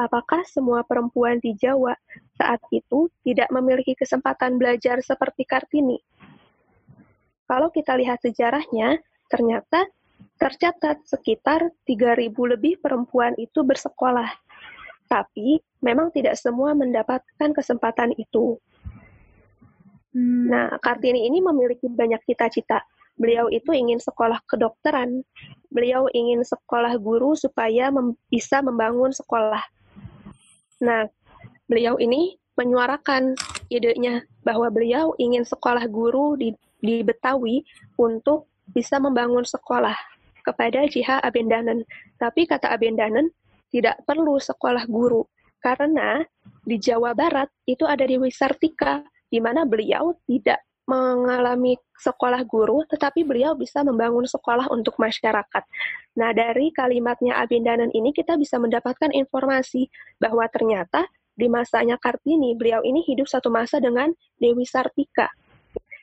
apakah 0.00 0.46
semua 0.48 0.86
perempuan 0.86 1.36
di 1.36 1.52
Jawa 1.52 1.92
saat 2.36 2.64
itu 2.72 3.12
tidak 3.26 3.52
memiliki 3.52 3.92
kesempatan 3.92 4.56
belajar 4.56 5.04
seperti 5.04 5.44
Kartini? 5.44 6.00
Kalau 7.46 7.68
kita 7.70 7.94
lihat 7.94 8.24
sejarahnya, 8.24 8.98
ternyata 9.30 9.84
tercatat 10.36 11.00
sekitar 11.08 11.72
3.000 11.88 12.32
lebih 12.32 12.78
perempuan 12.80 13.32
itu 13.40 13.64
bersekolah. 13.64 14.28
Tapi 15.08 15.62
memang 15.80 16.12
tidak 16.12 16.36
semua 16.36 16.76
mendapatkan 16.76 17.50
kesempatan 17.56 18.12
itu. 18.20 18.60
Hmm. 20.12 20.48
Nah, 20.48 20.68
Kartini 20.80 21.28
ini 21.28 21.40
memiliki 21.40 21.88
banyak 21.88 22.20
cita-cita. 22.28 22.84
Beliau 23.16 23.48
itu 23.48 23.72
ingin 23.72 23.96
sekolah 23.96 24.44
kedokteran. 24.44 25.24
Beliau 25.72 26.08
ingin 26.12 26.44
sekolah 26.44 27.00
guru 27.00 27.32
supaya 27.32 27.88
mem- 27.88 28.18
bisa 28.28 28.60
membangun 28.60 29.12
sekolah. 29.12 29.62
Nah, 30.84 31.08
beliau 31.64 31.96
ini 31.96 32.36
menyuarakan 32.56 33.36
idenya 33.72 34.24
bahwa 34.44 34.68
beliau 34.68 35.16
ingin 35.16 35.44
sekolah 35.44 35.84
guru 35.88 36.36
di, 36.36 36.52
di 36.80 37.00
Betawi 37.04 37.64
untuk 37.96 38.48
bisa 38.72 39.00
membangun 39.00 39.44
sekolah 39.44 40.15
kepada 40.46 40.86
Jiha 40.86 41.18
Abendanen. 41.18 41.82
Tapi 42.22 42.46
kata 42.46 42.70
Abendanen, 42.70 43.34
tidak 43.74 43.98
perlu 44.06 44.38
sekolah 44.38 44.86
guru 44.86 45.26
karena 45.58 46.22
di 46.62 46.78
Jawa 46.78 47.10
Barat 47.10 47.50
itu 47.66 47.82
ada 47.82 48.06
di 48.06 48.14
Wisartika 48.14 49.02
di 49.26 49.42
mana 49.42 49.66
beliau 49.66 50.14
tidak 50.30 50.62
mengalami 50.86 51.74
sekolah 51.98 52.46
guru, 52.46 52.86
tetapi 52.86 53.26
beliau 53.26 53.58
bisa 53.58 53.82
membangun 53.82 54.22
sekolah 54.22 54.70
untuk 54.70 54.94
masyarakat. 55.02 55.66
Nah, 56.14 56.30
dari 56.30 56.70
kalimatnya 56.70 57.42
Abendanen 57.42 57.90
ini 57.90 58.14
kita 58.14 58.38
bisa 58.38 58.62
mendapatkan 58.62 59.10
informasi 59.10 59.90
bahwa 60.22 60.46
ternyata 60.46 61.10
di 61.34 61.50
masanya 61.50 61.98
Kartini, 61.98 62.54
beliau 62.54 62.86
ini 62.86 63.02
hidup 63.02 63.26
satu 63.26 63.50
masa 63.50 63.82
dengan 63.82 64.14
Dewi 64.38 64.62
Sartika, 64.62 65.26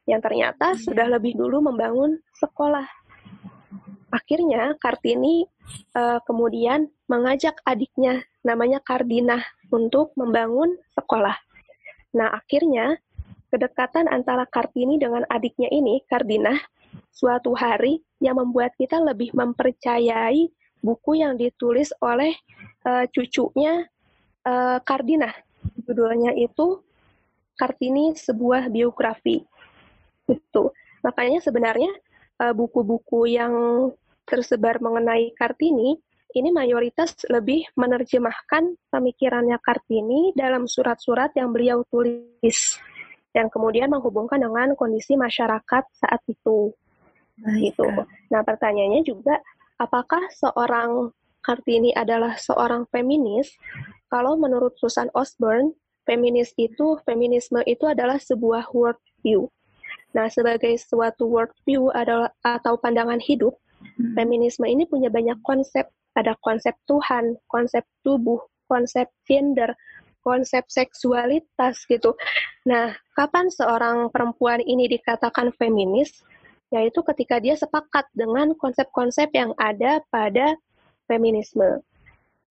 yang 0.04 0.20
ternyata 0.20 0.76
sudah 0.76 1.08
lebih 1.08 1.40
dulu 1.40 1.64
membangun 1.64 2.20
sekolah. 2.36 2.86
Akhirnya 4.14 4.78
Kartini 4.78 5.50
eh, 5.98 6.20
kemudian 6.30 6.86
mengajak 7.10 7.58
adiknya, 7.66 8.22
namanya 8.46 8.78
Kardinah, 8.86 9.42
untuk 9.74 10.14
membangun 10.14 10.78
sekolah. 10.94 11.34
Nah, 12.14 12.30
akhirnya 12.30 13.02
kedekatan 13.50 14.06
antara 14.06 14.46
Kartini 14.46 15.02
dengan 15.02 15.26
adiknya 15.34 15.66
ini, 15.74 16.06
Kardinah, 16.06 16.62
suatu 17.10 17.58
hari 17.58 18.06
yang 18.22 18.38
membuat 18.38 18.78
kita 18.78 19.02
lebih 19.02 19.34
mempercayai 19.34 20.46
buku 20.86 21.18
yang 21.18 21.34
ditulis 21.34 21.90
oleh 21.98 22.38
eh, 22.86 23.06
cucunya 23.10 23.82
eh, 24.46 24.78
Kardinah. 24.78 25.34
Judulnya 25.90 26.38
itu 26.38 26.86
Kartini 27.58 28.14
sebuah 28.14 28.70
biografi. 28.70 29.42
Itu. 30.30 30.70
Makanya 31.02 31.42
sebenarnya 31.44 31.92
buku-buku 32.56 33.30
yang 33.30 33.54
tersebar 34.26 34.80
mengenai 34.80 35.32
Kartini 35.36 36.00
ini 36.34 36.50
mayoritas 36.50 37.14
lebih 37.30 37.70
menerjemahkan 37.78 38.74
pemikirannya 38.90 39.58
Kartini 39.62 40.34
dalam 40.34 40.66
surat-surat 40.66 41.30
yang 41.38 41.54
beliau 41.54 41.86
tulis 41.88 42.82
yang 43.34 43.50
kemudian 43.50 43.90
menghubungkan 43.90 44.42
dengan 44.42 44.78
kondisi 44.78 45.18
masyarakat 45.18 45.84
saat 45.94 46.22
itu 46.30 46.74
Baik, 47.38 47.74
gitu. 47.74 47.90
Nah, 48.30 48.42
pertanyaannya 48.46 49.02
juga 49.02 49.42
apakah 49.82 50.22
seorang 50.34 51.10
Kartini 51.44 51.92
adalah 51.92 52.40
seorang 52.40 52.88
feminis? 52.88 53.52
Kalau 54.08 54.40
menurut 54.40 54.78
Susan 54.80 55.12
Osborne, 55.12 55.76
feminis 56.08 56.54
itu 56.56 57.02
feminisme 57.04 57.60
itu 57.66 57.84
adalah 57.90 58.22
sebuah 58.22 58.72
worldview. 58.72 59.50
Nah, 60.14 60.30
sebagai 60.30 60.78
suatu 60.78 61.26
worldview 61.26 61.90
adalah 61.92 62.32
atau 62.46 62.78
pandangan 62.78 63.20
hidup. 63.20 63.58
Feminisme 64.18 64.66
ini 64.68 64.88
punya 64.88 65.10
banyak 65.10 65.40
konsep 65.46 65.90
ada 66.14 66.38
konsep 66.46 66.78
Tuhan, 66.86 67.38
konsep 67.50 67.82
tubuh, 68.06 68.38
konsep 68.70 69.10
gender, 69.26 69.74
konsep 70.22 70.64
seksualitas 70.70 71.84
gitu. 71.90 72.16
Nah, 72.70 72.96
kapan 73.18 73.50
seorang 73.50 74.14
perempuan 74.14 74.62
ini 74.64 74.88
dikatakan 74.88 75.52
feminis? 75.58 76.24
Yaitu 76.74 77.06
ketika 77.06 77.38
dia 77.38 77.54
sepakat 77.54 78.10
dengan 78.18 78.58
konsep-konsep 78.58 79.30
yang 79.38 79.54
ada 79.62 80.02
pada 80.10 80.58
feminisme. 81.06 81.86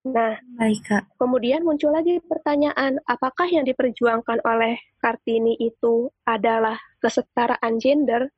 Nah, 0.02 0.38
Baik, 0.58 0.82
Kak. 0.86 1.14
kemudian 1.18 1.62
muncul 1.62 1.94
lagi 1.94 2.18
pertanyaan, 2.26 2.98
apakah 3.06 3.46
yang 3.46 3.62
diperjuangkan 3.66 4.42
oleh 4.42 4.78
Kartini 4.98 5.54
itu 5.58 6.10
adalah 6.26 6.78
kesetaraan 6.98 7.78
gender? 7.78 8.30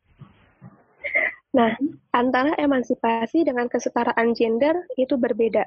Nah, 1.54 1.70
antara 2.10 2.58
emansipasi 2.58 3.46
dengan 3.46 3.70
kesetaraan 3.70 4.34
gender 4.34 4.74
itu 4.98 5.14
berbeda. 5.14 5.62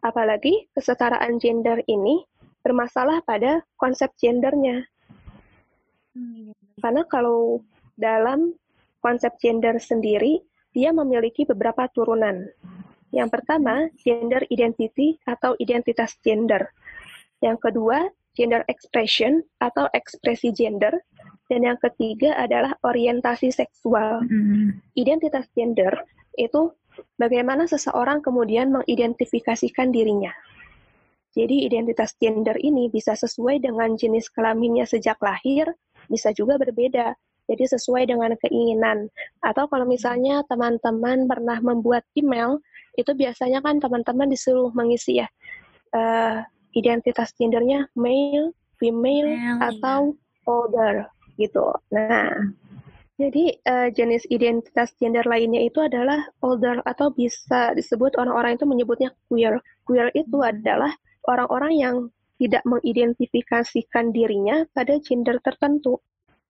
Apalagi 0.00 0.72
kesetaraan 0.72 1.36
gender 1.36 1.84
ini 1.84 2.24
bermasalah 2.64 3.20
pada 3.22 3.60
konsep 3.76 4.08
gendernya. 4.16 4.88
Karena 6.80 7.04
kalau 7.12 7.60
dalam 7.94 8.56
konsep 9.04 9.36
gender 9.36 9.76
sendiri, 9.76 10.40
dia 10.72 10.96
memiliki 10.96 11.44
beberapa 11.44 11.84
turunan. 11.92 12.48
Yang 13.12 13.28
pertama, 13.28 13.92
gender 14.00 14.48
identity 14.48 15.20
atau 15.28 15.52
identitas 15.60 16.16
gender. 16.24 16.72
Yang 17.44 17.68
kedua, 17.68 18.08
gender 18.32 18.64
expression 18.72 19.44
atau 19.60 19.92
ekspresi 19.92 20.56
gender. 20.56 20.96
Dan 21.52 21.68
yang 21.68 21.76
ketiga 21.76 22.32
adalah 22.40 22.72
orientasi 22.80 23.52
seksual. 23.52 24.24
Mm. 24.24 24.80
Identitas 24.96 25.44
gender 25.52 25.92
itu 26.40 26.72
bagaimana 27.20 27.68
seseorang 27.68 28.24
kemudian 28.24 28.72
mengidentifikasikan 28.72 29.92
dirinya. 29.92 30.32
Jadi 31.36 31.68
identitas 31.68 32.16
gender 32.16 32.56
ini 32.56 32.88
bisa 32.88 33.12
sesuai 33.12 33.60
dengan 33.60 34.00
jenis 34.00 34.32
kelaminnya 34.32 34.88
sejak 34.88 35.20
lahir, 35.20 35.68
bisa 36.08 36.32
juga 36.32 36.56
berbeda. 36.56 37.12
Jadi 37.52 37.68
sesuai 37.68 38.08
dengan 38.08 38.32
keinginan. 38.48 39.12
Atau 39.44 39.68
kalau 39.68 39.84
misalnya 39.84 40.40
teman-teman 40.48 41.28
pernah 41.28 41.60
membuat 41.60 42.08
email, 42.16 42.64
itu 42.96 43.12
biasanya 43.12 43.60
kan 43.60 43.76
teman-teman 43.76 44.32
disuruh 44.32 44.72
mengisi 44.72 45.20
ya 45.20 45.28
eh, 45.92 46.40
identitas 46.72 47.32
gendernya 47.36 47.88
male, 47.92 48.56
female, 48.80 49.36
Male, 49.36 49.60
atau 49.72 50.16
older 50.48 51.08
gitu. 51.42 51.74
Nah, 51.90 52.30
jadi 53.20 53.44
eh, 53.54 53.88
jenis 53.92 54.26
identitas 54.32 54.96
gender 54.96 55.22
lainnya 55.28 55.62
itu 55.62 55.78
adalah 55.78 56.26
older 56.42 56.82
atau 56.82 57.12
bisa 57.12 57.76
disebut 57.76 58.16
orang-orang 58.18 58.56
itu 58.56 58.66
menyebutnya 58.66 59.10
queer. 59.28 59.60
Queer 59.84 60.08
itu 60.16 60.42
adalah 60.42 60.90
orang-orang 61.28 61.72
yang 61.76 61.96
tidak 62.42 62.66
mengidentifikasikan 62.66 64.10
dirinya 64.10 64.66
pada 64.74 64.98
gender 64.98 65.38
tertentu. 65.44 66.02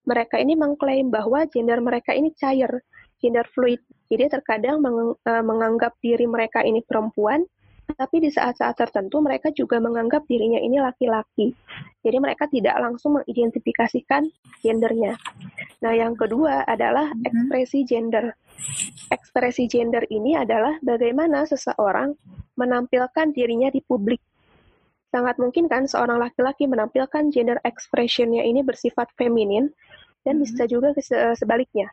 Mereka 0.09 0.41
ini 0.41 0.57
mengklaim 0.57 1.13
bahwa 1.13 1.45
gender 1.51 1.79
mereka 1.85 2.17
ini 2.17 2.33
cair, 2.33 2.71
gender 3.21 3.45
fluid. 3.53 3.83
Jadi 4.09 4.33
terkadang 4.33 4.81
eh, 4.81 5.45
menganggap 5.45 5.99
diri 6.01 6.25
mereka 6.25 6.65
ini 6.65 6.81
perempuan, 6.81 7.45
tapi 7.95 8.25
di 8.25 8.31
saat-saat 8.33 8.75
tertentu 8.77 9.23
mereka 9.23 9.53
juga 9.55 9.79
menganggap 9.79 10.25
dirinya 10.27 10.59
ini 10.59 10.83
laki-laki. 10.83 11.55
Jadi 12.03 12.17
mereka 12.19 12.51
tidak 12.51 12.75
langsung 12.81 13.21
mengidentifikasikan 13.21 14.27
gendernya. 14.61 15.17
Nah, 15.81 15.93
yang 15.95 16.19
kedua 16.19 16.67
adalah 16.67 17.13
Mhm. 17.15 17.25
ekspresi 17.27 17.79
gender. 17.87 18.35
Ekspresi 19.11 19.65
gender 19.71 20.03
ini 20.11 20.35
adalah 20.35 20.79
bagaimana 20.83 21.47
seseorang 21.47 22.15
menampilkan 22.59 23.33
dirinya 23.33 23.69
di 23.73 23.81
publik. 23.85 24.21
Sangat 25.13 25.37
mungkin 25.37 25.69
kan 25.69 25.85
seorang 25.85 26.17
laki-laki 26.17 26.65
menampilkan 26.65 27.29
gender 27.29 27.61
expression-nya 27.69 28.43
ini 28.49 28.65
bersifat 28.65 29.13
feminin 29.15 29.69
dan 30.25 30.41
Mhm. 30.41 30.43
bisa 30.43 30.65
juga 30.65 30.97
se- 30.97 31.37
sebaliknya. 31.37 31.93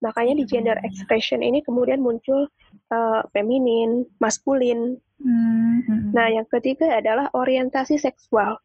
Makanya 0.00 0.34
di 0.40 0.44
gender 0.48 0.80
expression 0.84 1.44
ini 1.44 1.60
kemudian 1.60 2.00
muncul 2.00 2.48
eh, 2.92 3.20
feminin, 3.32 4.08
maskulin. 4.20 4.96
Mm. 5.20 6.16
Nah, 6.16 6.26
yang 6.32 6.48
ketiga 6.48 6.88
adalah 6.96 7.28
orientasi 7.36 8.00
seksual. 8.00 8.56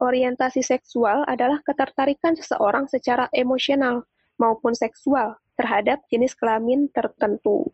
Orientasi 0.00 0.64
seksual 0.64 1.28
adalah 1.28 1.60
ketertarikan 1.60 2.32
seseorang 2.32 2.88
secara 2.88 3.28
emosional 3.36 4.06
maupun 4.40 4.72
seksual 4.72 5.36
terhadap 5.60 6.00
jenis 6.08 6.32
kelamin 6.32 6.88
tertentu. 6.96 7.68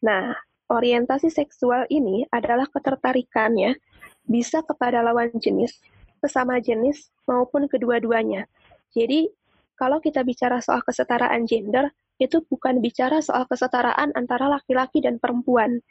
Nah, 0.00 0.32
orientasi 0.72 1.28
seksual 1.28 1.84
ini 1.92 2.24
adalah 2.32 2.64
ketertarikannya 2.72 3.76
bisa 4.24 4.64
kepada 4.64 5.04
lawan 5.04 5.28
jenis, 5.36 5.76
sesama 6.24 6.58
jenis, 6.64 7.12
maupun 7.28 7.68
kedua-duanya. 7.68 8.48
Jadi, 8.96 9.28
kalau 9.76 10.00
kita 10.00 10.24
bicara 10.24 10.58
soal 10.64 10.80
kesetaraan 10.82 11.44
gender, 11.44 11.92
itu 12.16 12.40
bukan 12.48 12.80
bicara 12.80 13.20
soal 13.20 13.44
kesetaraan 13.44 14.12
antara 14.16 14.48
laki-laki 14.48 15.04
dan 15.04 15.20
perempuan, 15.20 15.84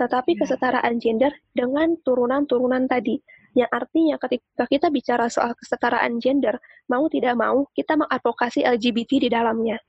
tetapi 0.00 0.36
Ya. 0.36 0.44
kesetaraan 0.44 0.96
gender 0.96 1.32
dengan 1.52 2.00
turunan-turunan 2.00 2.88
tadi. 2.88 3.20
Yang 3.56 3.70
artinya 3.72 4.16
ketika 4.20 4.64
kita 4.68 4.88
bicara 4.92 5.28
soal 5.32 5.52
kesetaraan 5.56 6.20
gender, 6.20 6.60
mau 6.88 7.08
tidak 7.08 7.36
mau 7.36 7.68
kita 7.72 7.96
mengadvokasi 7.96 8.64
LGBT 8.64 9.20
di 9.20 9.28
dalamnya. 9.32 9.80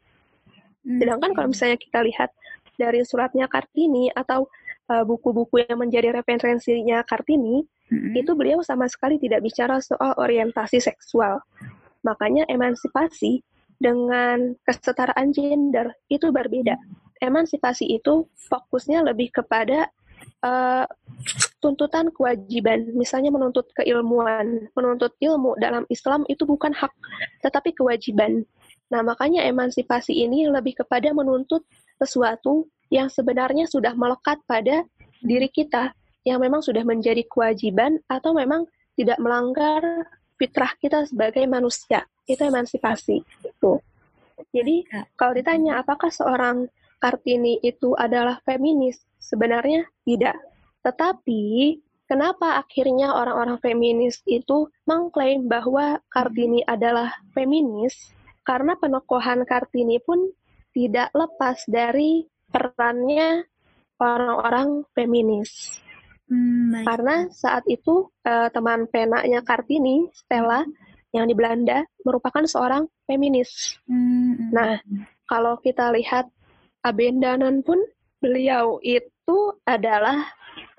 Mm. 0.88 1.04
Sedangkan 1.04 1.32
kalau 1.36 1.48
misalnya 1.52 1.76
kita 1.76 2.00
lihat 2.04 2.32
dari 2.80 3.04
suratnya 3.04 3.52
Kartini 3.52 4.08
atau 4.12 4.48
uh, 4.88 5.04
buku-buku 5.04 5.68
yang 5.68 5.84
menjadi 5.84 6.16
referensinya 6.16 7.04
Kartini, 7.04 7.64
Mm. 7.88 8.20
itu 8.20 8.32
beliau 8.36 8.60
sama 8.60 8.84
sekali 8.92 9.16
tidak 9.16 9.40
bicara 9.40 9.80
soal 9.80 10.12
orientasi 10.20 10.84
seksual. 10.84 11.40
Makanya 12.08 12.48
emansipasi 12.48 13.44
dengan 13.78 14.56
kesetaraan 14.64 15.36
gender 15.36 15.92
itu 16.08 16.32
berbeda. 16.32 16.80
Emansipasi 17.20 18.00
itu 18.00 18.26
fokusnya 18.48 19.04
lebih 19.04 19.34
kepada 19.36 19.92
uh, 20.46 20.86
tuntutan 21.60 22.14
kewajiban, 22.14 22.94
misalnya 22.94 23.34
menuntut 23.34 23.68
keilmuan, 23.74 24.70
menuntut 24.78 25.14
ilmu 25.18 25.58
dalam 25.58 25.84
Islam 25.90 26.24
itu 26.30 26.46
bukan 26.46 26.74
hak, 26.74 26.94
tetapi 27.42 27.74
kewajiban. 27.74 28.46
Nah, 28.94 29.02
makanya 29.04 29.44
emansipasi 29.50 30.14
ini 30.14 30.48
lebih 30.48 30.80
kepada 30.80 31.12
menuntut 31.12 31.66
sesuatu 31.98 32.70
yang 32.94 33.12
sebenarnya 33.12 33.68
sudah 33.68 33.92
melekat 33.98 34.40
pada 34.48 34.86
diri 35.20 35.50
kita, 35.50 35.92
yang 36.24 36.40
memang 36.40 36.62
sudah 36.62 36.86
menjadi 36.86 37.26
kewajiban 37.26 38.00
atau 38.08 38.32
memang 38.38 38.64
tidak 38.96 39.18
melanggar 39.22 39.82
fitrah 40.38 40.72
kita 40.78 41.10
sebagai 41.10 41.44
manusia. 41.50 42.06
Itu 42.30 42.46
emansipasi. 42.46 43.18
Itu. 43.44 43.82
Jadi, 44.54 44.86
kalau 45.18 45.34
ditanya 45.34 45.82
apakah 45.82 46.14
seorang 46.14 46.70
Kartini 46.98 47.62
itu 47.62 47.94
adalah 47.94 48.42
feminis, 48.42 49.02
sebenarnya 49.22 49.86
tidak. 50.02 50.38
Tetapi, 50.82 51.78
kenapa 52.10 52.58
akhirnya 52.58 53.14
orang-orang 53.14 53.62
feminis 53.62 54.22
itu 54.26 54.70
mengklaim 54.90 55.46
bahwa 55.46 56.02
Kartini 56.10 56.66
adalah 56.66 57.14
feminis? 57.38 58.14
Karena 58.42 58.74
penokohan 58.80 59.46
Kartini 59.46 60.02
pun 60.02 60.32
tidak 60.74 61.14
lepas 61.14 61.66
dari 61.70 62.26
perannya 62.50 63.46
orang-orang 63.98 64.86
feminis. 64.94 65.82
Mm, 66.28 66.64
baik. 66.74 66.86
Karena 66.88 67.16
saat 67.32 67.64
itu 67.72 68.12
eh, 68.24 68.50
teman 68.52 68.88
penanya 68.92 69.40
Kartini, 69.44 70.12
Stella, 70.12 70.64
yang 71.16 71.26
di 71.28 71.36
Belanda, 71.36 71.88
merupakan 72.04 72.44
seorang 72.44 72.88
feminis. 73.08 73.80
Mm, 73.88 74.52
Nah, 74.52 74.80
kalau 75.28 75.60
kita 75.60 75.92
lihat 75.96 76.28
Abendanan 76.84 77.64
pun, 77.64 77.80
beliau 78.24 78.80
itu 78.84 79.40
adalah 79.68 80.32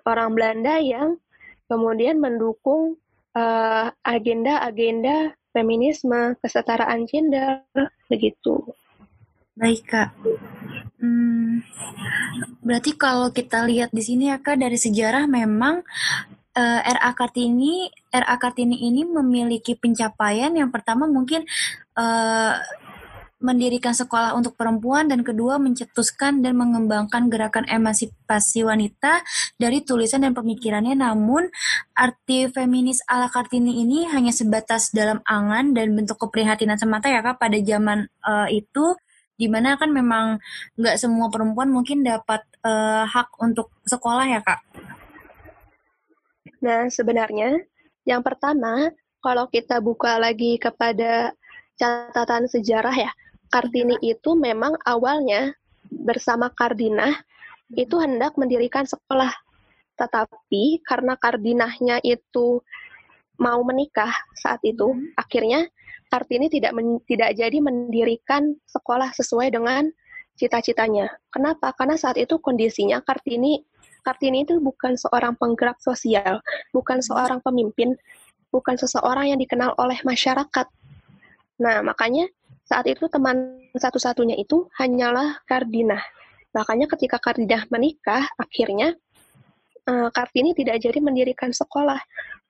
orang 0.08 0.32
Belanda 0.32 0.80
yang 0.80 1.20
kemudian 1.68 2.20
mendukung 2.20 2.96
eh, 3.36 3.86
agenda-agenda 4.04 5.36
feminisme, 5.52 6.36
kesetaraan 6.44 7.08
gender, 7.08 7.64
begitu. 8.06 8.62
Baik, 9.58 9.90
Kak. 9.90 10.14
Hmm, 11.02 11.37
berarti 12.62 12.94
kalau 12.94 13.32
kita 13.32 13.64
lihat 13.64 13.90
di 13.94 14.02
sini 14.04 14.30
ya, 14.30 14.38
Kak, 14.42 14.60
dari 14.60 14.76
sejarah 14.76 15.24
memang 15.30 15.82
eh, 16.58 16.80
RA 16.82 17.10
Kartini, 17.14 17.88
RA 18.10 18.36
Kartini 18.36 18.88
ini 18.88 19.06
memiliki 19.06 19.78
pencapaian 19.78 20.50
yang 20.52 20.68
pertama 20.74 21.06
mungkin 21.06 21.46
eh, 21.96 22.54
mendirikan 23.38 23.94
sekolah 23.94 24.34
untuk 24.34 24.58
perempuan 24.58 25.06
dan 25.06 25.22
kedua 25.22 25.62
mencetuskan 25.62 26.42
dan 26.42 26.58
mengembangkan 26.58 27.30
gerakan 27.30 27.70
emansipasi 27.70 28.66
wanita 28.66 29.22
dari 29.54 29.86
tulisan 29.86 30.26
dan 30.26 30.34
pemikirannya. 30.34 30.98
Namun 30.98 31.46
arti 31.94 32.50
feminis 32.50 32.98
ala 33.06 33.30
Kartini 33.30 33.78
ini 33.86 34.10
hanya 34.10 34.34
sebatas 34.34 34.90
dalam 34.90 35.22
angan 35.22 35.70
dan 35.70 35.94
bentuk 35.94 36.18
keprihatinan 36.18 36.82
semata 36.82 37.06
ya 37.06 37.22
Kak 37.22 37.38
pada 37.38 37.58
zaman 37.62 38.10
eh, 38.10 38.48
itu 38.58 38.98
Di 39.38 39.46
mana 39.46 39.78
kan 39.78 39.94
memang 39.94 40.42
nggak 40.74 40.98
semua 40.98 41.30
perempuan 41.30 41.70
mungkin 41.70 42.02
dapat 42.02 42.42
uh, 42.66 43.06
hak 43.06 43.38
untuk 43.38 43.70
sekolah 43.86 44.26
ya 44.26 44.42
kak? 44.42 44.60
Nah 46.58 46.90
sebenarnya 46.90 47.62
yang 48.02 48.26
pertama 48.26 48.90
kalau 49.22 49.46
kita 49.46 49.78
buka 49.78 50.18
lagi 50.18 50.58
kepada 50.58 51.30
catatan 51.78 52.50
sejarah 52.50 52.94
ya, 52.94 53.10
Kartini 53.48 53.94
iya. 54.02 54.18
itu 54.18 54.34
memang 54.34 54.74
awalnya 54.82 55.54
bersama 55.88 56.50
Kardinah 56.52 57.14
itu 57.76 57.96
hendak 58.00 58.34
mendirikan 58.34 58.84
sekolah. 58.84 59.30
Tetapi 59.98 60.82
karena 60.86 61.14
Kardinahnya 61.18 62.02
itu 62.02 62.62
mau 63.38 63.60
menikah 63.62 64.10
saat 64.34 64.62
itu, 64.66 64.94
hmm. 64.94 65.14
akhirnya 65.14 65.66
Kartini 66.08 66.48
tidak 66.48 66.72
men, 66.72 67.00
tidak 67.04 67.36
jadi 67.36 67.58
mendirikan 67.60 68.56
sekolah 68.64 69.12
sesuai 69.12 69.52
dengan 69.52 69.88
cita-citanya. 70.40 71.12
Kenapa? 71.28 71.74
Karena 71.76 71.98
saat 72.00 72.16
itu 72.16 72.40
kondisinya 72.40 73.02
Kartini 73.04 73.60
Kartini 74.08 74.46
itu 74.46 74.56
bukan 74.62 74.96
seorang 74.96 75.36
penggerak 75.36 75.76
sosial, 75.84 76.40
bukan 76.72 77.04
seorang 77.04 77.44
pemimpin, 77.44 77.92
bukan 78.48 78.80
seseorang 78.80 79.28
yang 79.34 79.38
dikenal 79.40 79.76
oleh 79.76 80.00
masyarakat. 80.00 80.66
Nah, 81.60 81.84
makanya 81.84 82.30
saat 82.64 82.88
itu 82.88 83.04
teman 83.12 83.60
satu-satunya 83.76 84.38
itu 84.40 84.64
hanyalah 84.80 85.42
Kardinah. 85.44 86.00
Makanya 86.56 86.88
ketika 86.96 87.20
Kardinah 87.20 87.68
menikah, 87.68 88.24
akhirnya 88.40 88.96
uh, 89.88 90.08
Kartini 90.12 90.52
tidak 90.52 90.84
jadi 90.84 91.00
mendirikan 91.00 91.50
sekolah. 91.50 91.98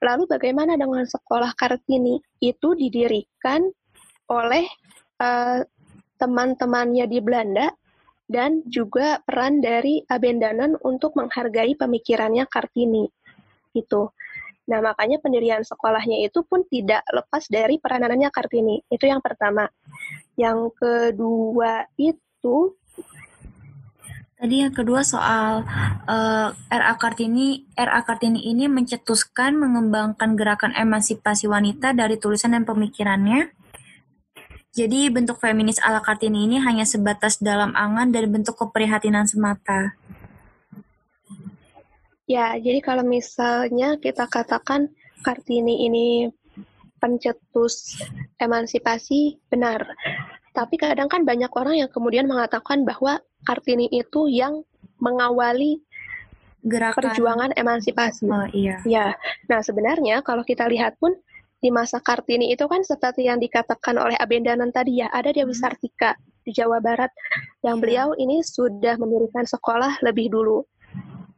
Lalu 0.02 0.26
bagaimana 0.26 0.74
dengan 0.74 1.06
sekolah 1.06 1.54
Kartini? 1.54 2.18
Itu 2.42 2.74
didirikan 2.74 3.62
oleh 4.28 4.66
uh, 5.22 5.62
teman-temannya 6.18 7.06
di 7.06 7.18
Belanda 7.22 7.70
dan 8.28 8.60
juga 8.68 9.22
peran 9.24 9.62
dari 9.64 10.04
Abendanan 10.04 10.76
untuk 10.84 11.16
menghargai 11.16 11.78
pemikirannya 11.78 12.44
Kartini. 12.50 13.06
Itu. 13.72 14.12
Nah, 14.68 14.84
makanya 14.84 15.16
pendirian 15.24 15.64
sekolahnya 15.64 16.28
itu 16.28 16.44
pun 16.44 16.60
tidak 16.68 17.00
lepas 17.08 17.48
dari 17.48 17.80
peranannya 17.80 18.28
Kartini. 18.28 18.84
Itu 18.92 19.08
yang 19.08 19.24
pertama. 19.24 19.64
Yang 20.36 20.76
kedua 20.76 21.88
itu 21.96 22.77
Tadi 24.38 24.62
yang 24.62 24.70
kedua 24.70 25.02
soal 25.02 25.66
uh, 26.06 26.48
eh, 26.54 26.78
RA 26.78 26.94
Kartini, 26.94 27.66
RA 27.74 28.06
Kartini 28.06 28.46
ini 28.46 28.70
mencetuskan 28.70 29.58
mengembangkan 29.58 30.38
gerakan 30.38 30.78
emansipasi 30.78 31.50
wanita 31.50 31.90
dari 31.90 32.22
tulisan 32.22 32.54
dan 32.54 32.62
pemikirannya. 32.62 33.50
Jadi 34.70 35.10
bentuk 35.10 35.42
feminis 35.42 35.82
ala 35.82 35.98
Kartini 35.98 36.46
ini 36.46 36.62
hanya 36.62 36.86
sebatas 36.86 37.42
dalam 37.42 37.74
angan 37.74 38.14
dan 38.14 38.30
bentuk 38.30 38.54
keprihatinan 38.54 39.26
semata. 39.26 39.98
Ya, 42.30 42.54
jadi 42.54 42.78
kalau 42.78 43.02
misalnya 43.02 43.98
kita 43.98 44.30
katakan 44.30 44.94
Kartini 45.26 45.82
ini 45.82 46.30
pencetus 47.02 47.98
emansipasi, 48.38 49.42
benar. 49.50 49.82
Tapi 50.58 50.74
kadang 50.74 51.06
kan 51.06 51.22
banyak 51.22 51.54
orang 51.54 51.86
yang 51.86 51.90
kemudian 51.94 52.26
mengatakan 52.26 52.82
bahwa 52.82 53.22
Kartini 53.46 53.86
itu 53.94 54.26
yang 54.26 54.66
mengawali 54.98 55.78
gerakan 56.66 56.98
perjuangan 56.98 57.50
emansipasi. 57.54 58.26
Oh 58.26 58.50
iya. 58.50 58.82
Ya. 58.82 59.14
Nah, 59.46 59.62
sebenarnya 59.62 60.18
kalau 60.26 60.42
kita 60.42 60.66
lihat 60.66 60.98
pun 60.98 61.14
di 61.62 61.70
masa 61.70 62.02
Kartini 62.02 62.50
itu 62.50 62.66
kan 62.66 62.82
seperti 62.82 63.30
yang 63.30 63.38
dikatakan 63.38 64.02
oleh 64.02 64.18
Abendanan 64.18 64.74
tadi 64.74 64.98
ya, 64.98 65.06
ada 65.14 65.30
Dewi 65.30 65.54
hmm. 65.54 65.62
Sartika 65.62 66.18
di 66.42 66.50
Jawa 66.50 66.82
Barat 66.82 67.14
yang 67.62 67.78
iya. 67.78 67.82
beliau 67.82 68.08
ini 68.18 68.42
sudah 68.42 68.98
mendirikan 68.98 69.46
sekolah 69.46 70.02
lebih 70.02 70.34
dulu. 70.34 70.66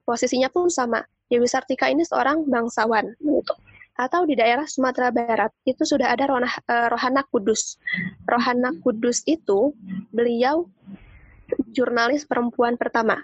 Posisinya 0.09 0.49
pun 0.49 0.73
sama. 0.73 1.05
Dewi 1.29 1.45
Sartika 1.45 1.93
ini 1.93 2.09
seorang 2.09 2.49
bangsawan 2.49 3.05
gitu. 3.21 3.55
Atau 4.01 4.25
di 4.25 4.33
daerah 4.33 4.65
Sumatera 4.65 5.13
Barat 5.13 5.53
itu 5.69 5.85
sudah 5.85 6.17
ada 6.17 6.25
Rohana, 6.25 6.49
uh, 6.49 6.89
Rohana 6.89 7.21
Kudus. 7.29 7.77
Rohana 8.25 8.73
Kudus 8.81 9.21
itu 9.29 9.77
beliau 10.09 10.65
jurnalis 11.77 12.25
perempuan 12.25 12.81
pertama. 12.81 13.21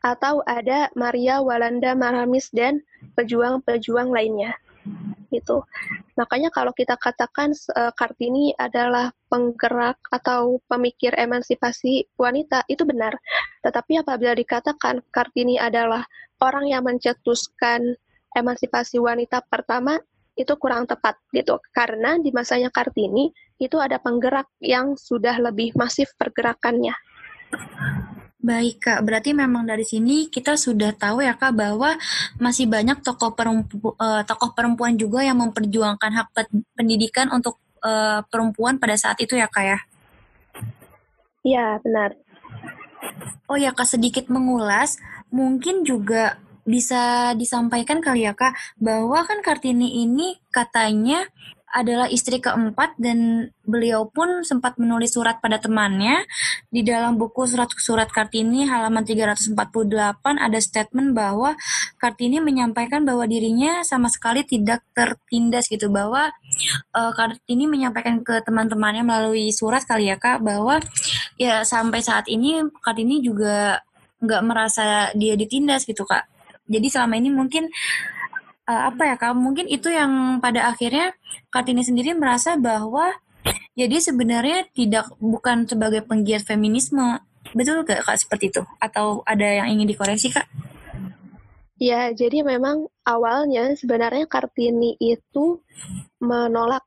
Atau 0.00 0.40
ada 0.48 0.88
Maria 0.96 1.44
Walanda 1.44 1.92
Maramis 1.92 2.48
dan 2.56 2.80
pejuang-pejuang 3.20 4.08
lainnya. 4.08 4.56
Gitu. 5.28 5.60
Makanya 6.16 6.48
kalau 6.48 6.72
kita 6.72 6.96
katakan 6.96 7.52
uh, 7.76 7.92
Kartini 7.92 8.56
adalah 8.56 9.12
penggerak 9.28 10.00
atau 10.08 10.56
pemikir 10.72 11.12
emansipasi 11.12 12.08
wanita, 12.16 12.64
itu 12.72 12.88
benar. 12.88 13.12
Tetapi 13.60 14.00
apabila 14.00 14.32
dikatakan 14.32 15.04
Kartini 15.12 15.60
adalah 15.60 16.06
orang 16.40 16.72
yang 16.72 16.86
mencetuskan 16.88 17.98
emansipasi 18.36 19.00
wanita 19.00 19.40
pertama, 19.48 19.96
itu 20.36 20.52
kurang 20.60 20.84
tepat 20.84 21.16
gitu 21.32 21.56
karena 21.72 22.20
di 22.20 22.28
masanya 22.28 22.68
Kartini 22.68 23.32
itu 23.56 23.80
ada 23.80 23.96
penggerak 23.96 24.52
yang 24.60 24.92
sudah 24.92 25.40
lebih 25.40 25.72
masif 25.72 26.12
pergerakannya 26.20 26.92
Baik 28.46 28.78
Kak, 28.78 29.02
berarti 29.02 29.34
memang 29.34 29.66
dari 29.66 29.82
sini 29.82 30.30
kita 30.30 30.54
sudah 30.54 30.94
tahu 30.94 31.18
ya 31.18 31.34
Kak 31.34 31.50
bahwa 31.50 31.98
masih 32.38 32.70
banyak 32.70 33.02
tokoh 33.02 33.34
perempu, 33.34 33.90
uh, 33.98 34.22
tokoh 34.22 34.54
perempuan 34.54 34.94
juga 34.94 35.26
yang 35.26 35.42
memperjuangkan 35.42 36.10
hak 36.14 36.28
pendidikan 36.78 37.26
untuk 37.34 37.58
uh, 37.82 38.22
perempuan 38.30 38.78
pada 38.78 38.94
saat 38.94 39.18
itu 39.18 39.34
ya 39.34 39.50
Kak 39.50 39.64
ya. 39.66 39.78
Iya, 41.42 41.66
benar. 41.82 42.14
Oh 43.50 43.58
ya 43.58 43.74
Kak, 43.74 43.98
sedikit 43.98 44.30
mengulas, 44.30 44.94
mungkin 45.34 45.82
juga 45.82 46.38
bisa 46.66 47.32
disampaikan 47.38 48.02
kali 48.02 48.26
ya 48.26 48.34
Kak 48.34 48.52
bahwa 48.82 49.22
kan 49.22 49.38
Kartini 49.40 50.02
ini 50.02 50.34
katanya 50.50 51.24
adalah 51.76 52.08
istri 52.08 52.40
keempat 52.40 52.96
dan 52.96 53.50
beliau 53.66 54.08
pun 54.08 54.40
sempat 54.46 54.80
menulis 54.80 55.12
surat 55.12 55.44
pada 55.44 55.60
temannya. 55.60 56.24
Di 56.72 56.80
dalam 56.80 57.20
buku 57.20 57.44
surat-surat 57.44 58.08
Kartini 58.08 58.64
halaman 58.64 59.04
348 59.04 59.52
ada 60.40 60.58
statement 60.62 61.12
bahwa 61.12 61.52
Kartini 62.00 62.40
menyampaikan 62.40 63.04
bahwa 63.04 63.28
dirinya 63.28 63.84
sama 63.84 64.08
sekali 64.08 64.46
tidak 64.48 64.80
tertindas 64.96 65.68
gitu 65.68 65.92
bahwa 65.92 66.32
uh, 66.96 67.12
Kartini 67.12 67.68
menyampaikan 67.68 68.24
ke 68.24 68.40
teman-temannya 68.40 69.04
melalui 69.04 69.52
surat 69.52 69.84
kali 69.84 70.08
ya 70.08 70.16
Kak 70.16 70.40
bahwa 70.40 70.80
ya 71.36 71.60
sampai 71.66 72.00
saat 72.00 72.24
ini 72.32 72.64
Kartini 72.80 73.20
juga 73.20 73.84
nggak 74.24 74.42
merasa 74.48 75.12
dia 75.12 75.36
ditindas 75.36 75.84
gitu 75.84 76.08
Kak. 76.08 76.35
Jadi 76.66 76.86
selama 76.90 77.14
ini 77.18 77.30
mungkin 77.30 77.70
uh, 78.66 78.82
apa 78.90 79.02
ya 79.06 79.14
kak 79.16 79.34
mungkin 79.38 79.70
itu 79.70 79.88
yang 79.90 80.42
pada 80.42 80.70
akhirnya 80.70 81.14
Kartini 81.50 81.86
sendiri 81.86 82.12
merasa 82.18 82.58
bahwa 82.58 83.14
jadi 83.78 84.02
sebenarnya 84.02 84.66
tidak 84.74 85.06
bukan 85.22 85.64
sebagai 85.70 86.02
penggiat 86.02 86.42
feminisme. 86.42 87.22
Betul 87.54 87.86
gak 87.86 88.02
kak 88.02 88.18
seperti 88.18 88.50
itu? 88.50 88.62
Atau 88.82 89.22
ada 89.22 89.46
yang 89.46 89.70
ingin 89.70 89.86
dikoreksi 89.86 90.34
kak? 90.34 90.50
Ya 91.76 92.10
jadi 92.10 92.40
memang 92.40 92.88
awalnya 93.04 93.76
sebenarnya 93.76 94.24
Kartini 94.26 94.96
itu 94.98 95.60
menolak 96.18 96.82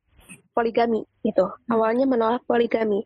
poligami 0.52 1.06
itu 1.24 1.46
awalnya 1.72 2.10
menolak 2.10 2.44
poligami. 2.44 3.06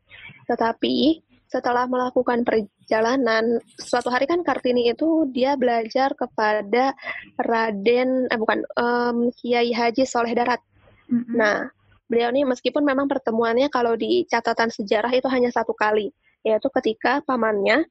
Tetapi 0.50 1.22
setelah 1.52 1.86
melakukan 1.86 2.42
perjalanan 2.84 3.64
suatu 3.80 4.12
hari 4.12 4.28
kan 4.28 4.44
Kartini 4.44 4.92
itu 4.92 5.24
dia 5.32 5.56
belajar 5.56 6.12
kepada 6.20 6.92
Raden 7.40 8.28
eh 8.28 8.36
bukan 8.36 8.60
um, 8.76 9.32
Kiai 9.40 9.72
Haji 9.72 10.04
Soleh 10.04 10.36
Darat. 10.36 10.60
Mm-hmm. 11.08 11.36
Nah, 11.40 11.72
beliau 12.12 12.28
ini 12.36 12.44
meskipun 12.44 12.84
memang 12.84 13.08
pertemuannya 13.08 13.72
kalau 13.72 13.96
di 13.96 14.28
catatan 14.28 14.68
sejarah 14.68 15.16
itu 15.16 15.32
hanya 15.32 15.48
satu 15.48 15.72
kali, 15.72 16.12
yaitu 16.44 16.68
ketika 16.76 17.24
pamannya 17.24 17.88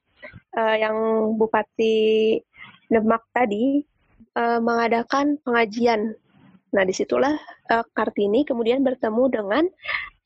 uh, 0.60 0.76
yang 0.76 0.94
Bupati 1.40 2.36
Demak 2.92 3.24
tadi 3.32 3.80
uh, 4.36 4.60
mengadakan 4.60 5.40
pengajian. 5.40 6.12
Nah, 6.76 6.84
di 6.84 6.92
situlah 6.92 7.32
uh, 7.72 7.84
Kartini 7.96 8.44
kemudian 8.44 8.84
bertemu 8.84 9.24
dengan 9.32 9.64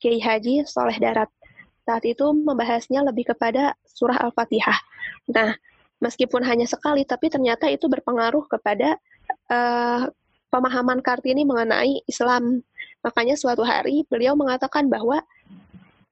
Kiai 0.03 0.19
Haji 0.19 0.67
Soleh 0.67 0.99
Darat 0.99 1.31
saat 1.87 2.03
itu 2.03 2.27
membahasnya 2.35 2.99
lebih 3.07 3.31
kepada 3.31 3.71
surah 3.87 4.19
Al-Fatihah. 4.27 4.75
Nah, 5.31 5.55
meskipun 6.03 6.43
hanya 6.43 6.67
sekali, 6.67 7.07
tapi 7.07 7.31
ternyata 7.31 7.71
itu 7.71 7.87
berpengaruh 7.87 8.43
kepada 8.51 8.99
uh, 9.47 10.11
pemahaman 10.51 10.99
Kartini 10.99 11.47
mengenai 11.47 12.03
Islam. 12.03 12.59
Makanya 13.07 13.39
suatu 13.39 13.63
hari 13.63 14.03
beliau 14.11 14.35
mengatakan 14.35 14.91
bahwa 14.91 15.23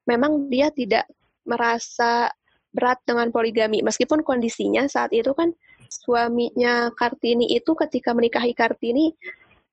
memang 0.07 0.47
dia 0.47 0.71
tidak 0.71 1.03
merasa 1.43 2.31
berat 2.71 3.03
dengan 3.03 3.31
poligami, 3.35 3.83
meskipun 3.83 4.23
kondisinya 4.23 4.87
saat 4.87 5.11
itu 5.11 5.31
kan 5.35 5.51
suaminya 5.91 6.91
Kartini 6.95 7.51
itu 7.51 7.75
ketika 7.75 8.15
menikahi 8.15 8.55
Kartini 8.55 9.11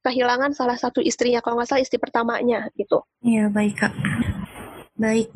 kehilangan 0.02 0.50
salah 0.50 0.74
satu 0.74 0.98
istrinya, 0.98 1.38
kalau 1.38 1.62
nggak 1.62 1.70
salah 1.70 1.82
istri 1.82 1.98
pertamanya 2.02 2.66
gitu. 2.74 3.06
Iya, 3.22 3.46
baik 3.50 3.86
Kak. 3.86 3.94
Baik. 4.98 5.30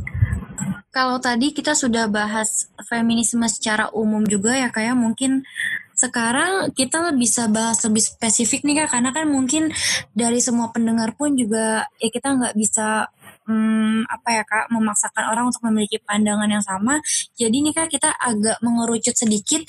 Kalau 0.97 1.21
tadi 1.21 1.53
kita 1.53 1.77
sudah 1.77 2.09
bahas 2.09 2.73
feminisme 2.89 3.45
secara 3.53 3.93
umum 3.93 4.25
juga 4.25 4.57
ya 4.57 4.73
kayak 4.73 4.97
mungkin 4.97 5.45
sekarang 5.93 6.73
kita 6.73 7.13
bisa 7.13 7.53
bahas 7.53 7.85
lebih 7.85 8.01
spesifik 8.01 8.65
nih 8.65 8.81
kak 8.81 8.97
karena 8.97 9.13
kan 9.13 9.29
mungkin 9.29 9.69
dari 10.17 10.41
semua 10.41 10.73
pendengar 10.73 11.13
pun 11.13 11.37
juga 11.37 11.85
ya 12.01 12.09
kita 12.09 12.41
nggak 12.41 12.57
bisa 12.57 13.13
hmm, 13.45 14.09
apa 14.09 14.29
ya 14.41 14.43
kak 14.49 14.73
memaksakan 14.73 15.25
orang 15.37 15.53
untuk 15.53 15.69
memiliki 15.69 16.01
pandangan 16.01 16.49
yang 16.49 16.65
sama. 16.65 17.05
Jadi 17.37 17.57
nih 17.61 17.77
kak 17.77 17.93
kita 17.93 18.17
agak 18.17 18.57
mengerucut 18.65 19.17
sedikit. 19.17 19.69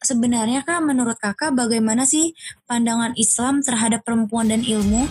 Sebenarnya 0.00 0.64
kak 0.64 0.80
menurut 0.80 1.16
kakak 1.20 1.56
bagaimana 1.56 2.04
sih 2.04 2.32
pandangan 2.64 3.16
Islam 3.16 3.60
terhadap 3.64 4.04
perempuan 4.04 4.48
dan 4.48 4.64
ilmu? 4.64 5.08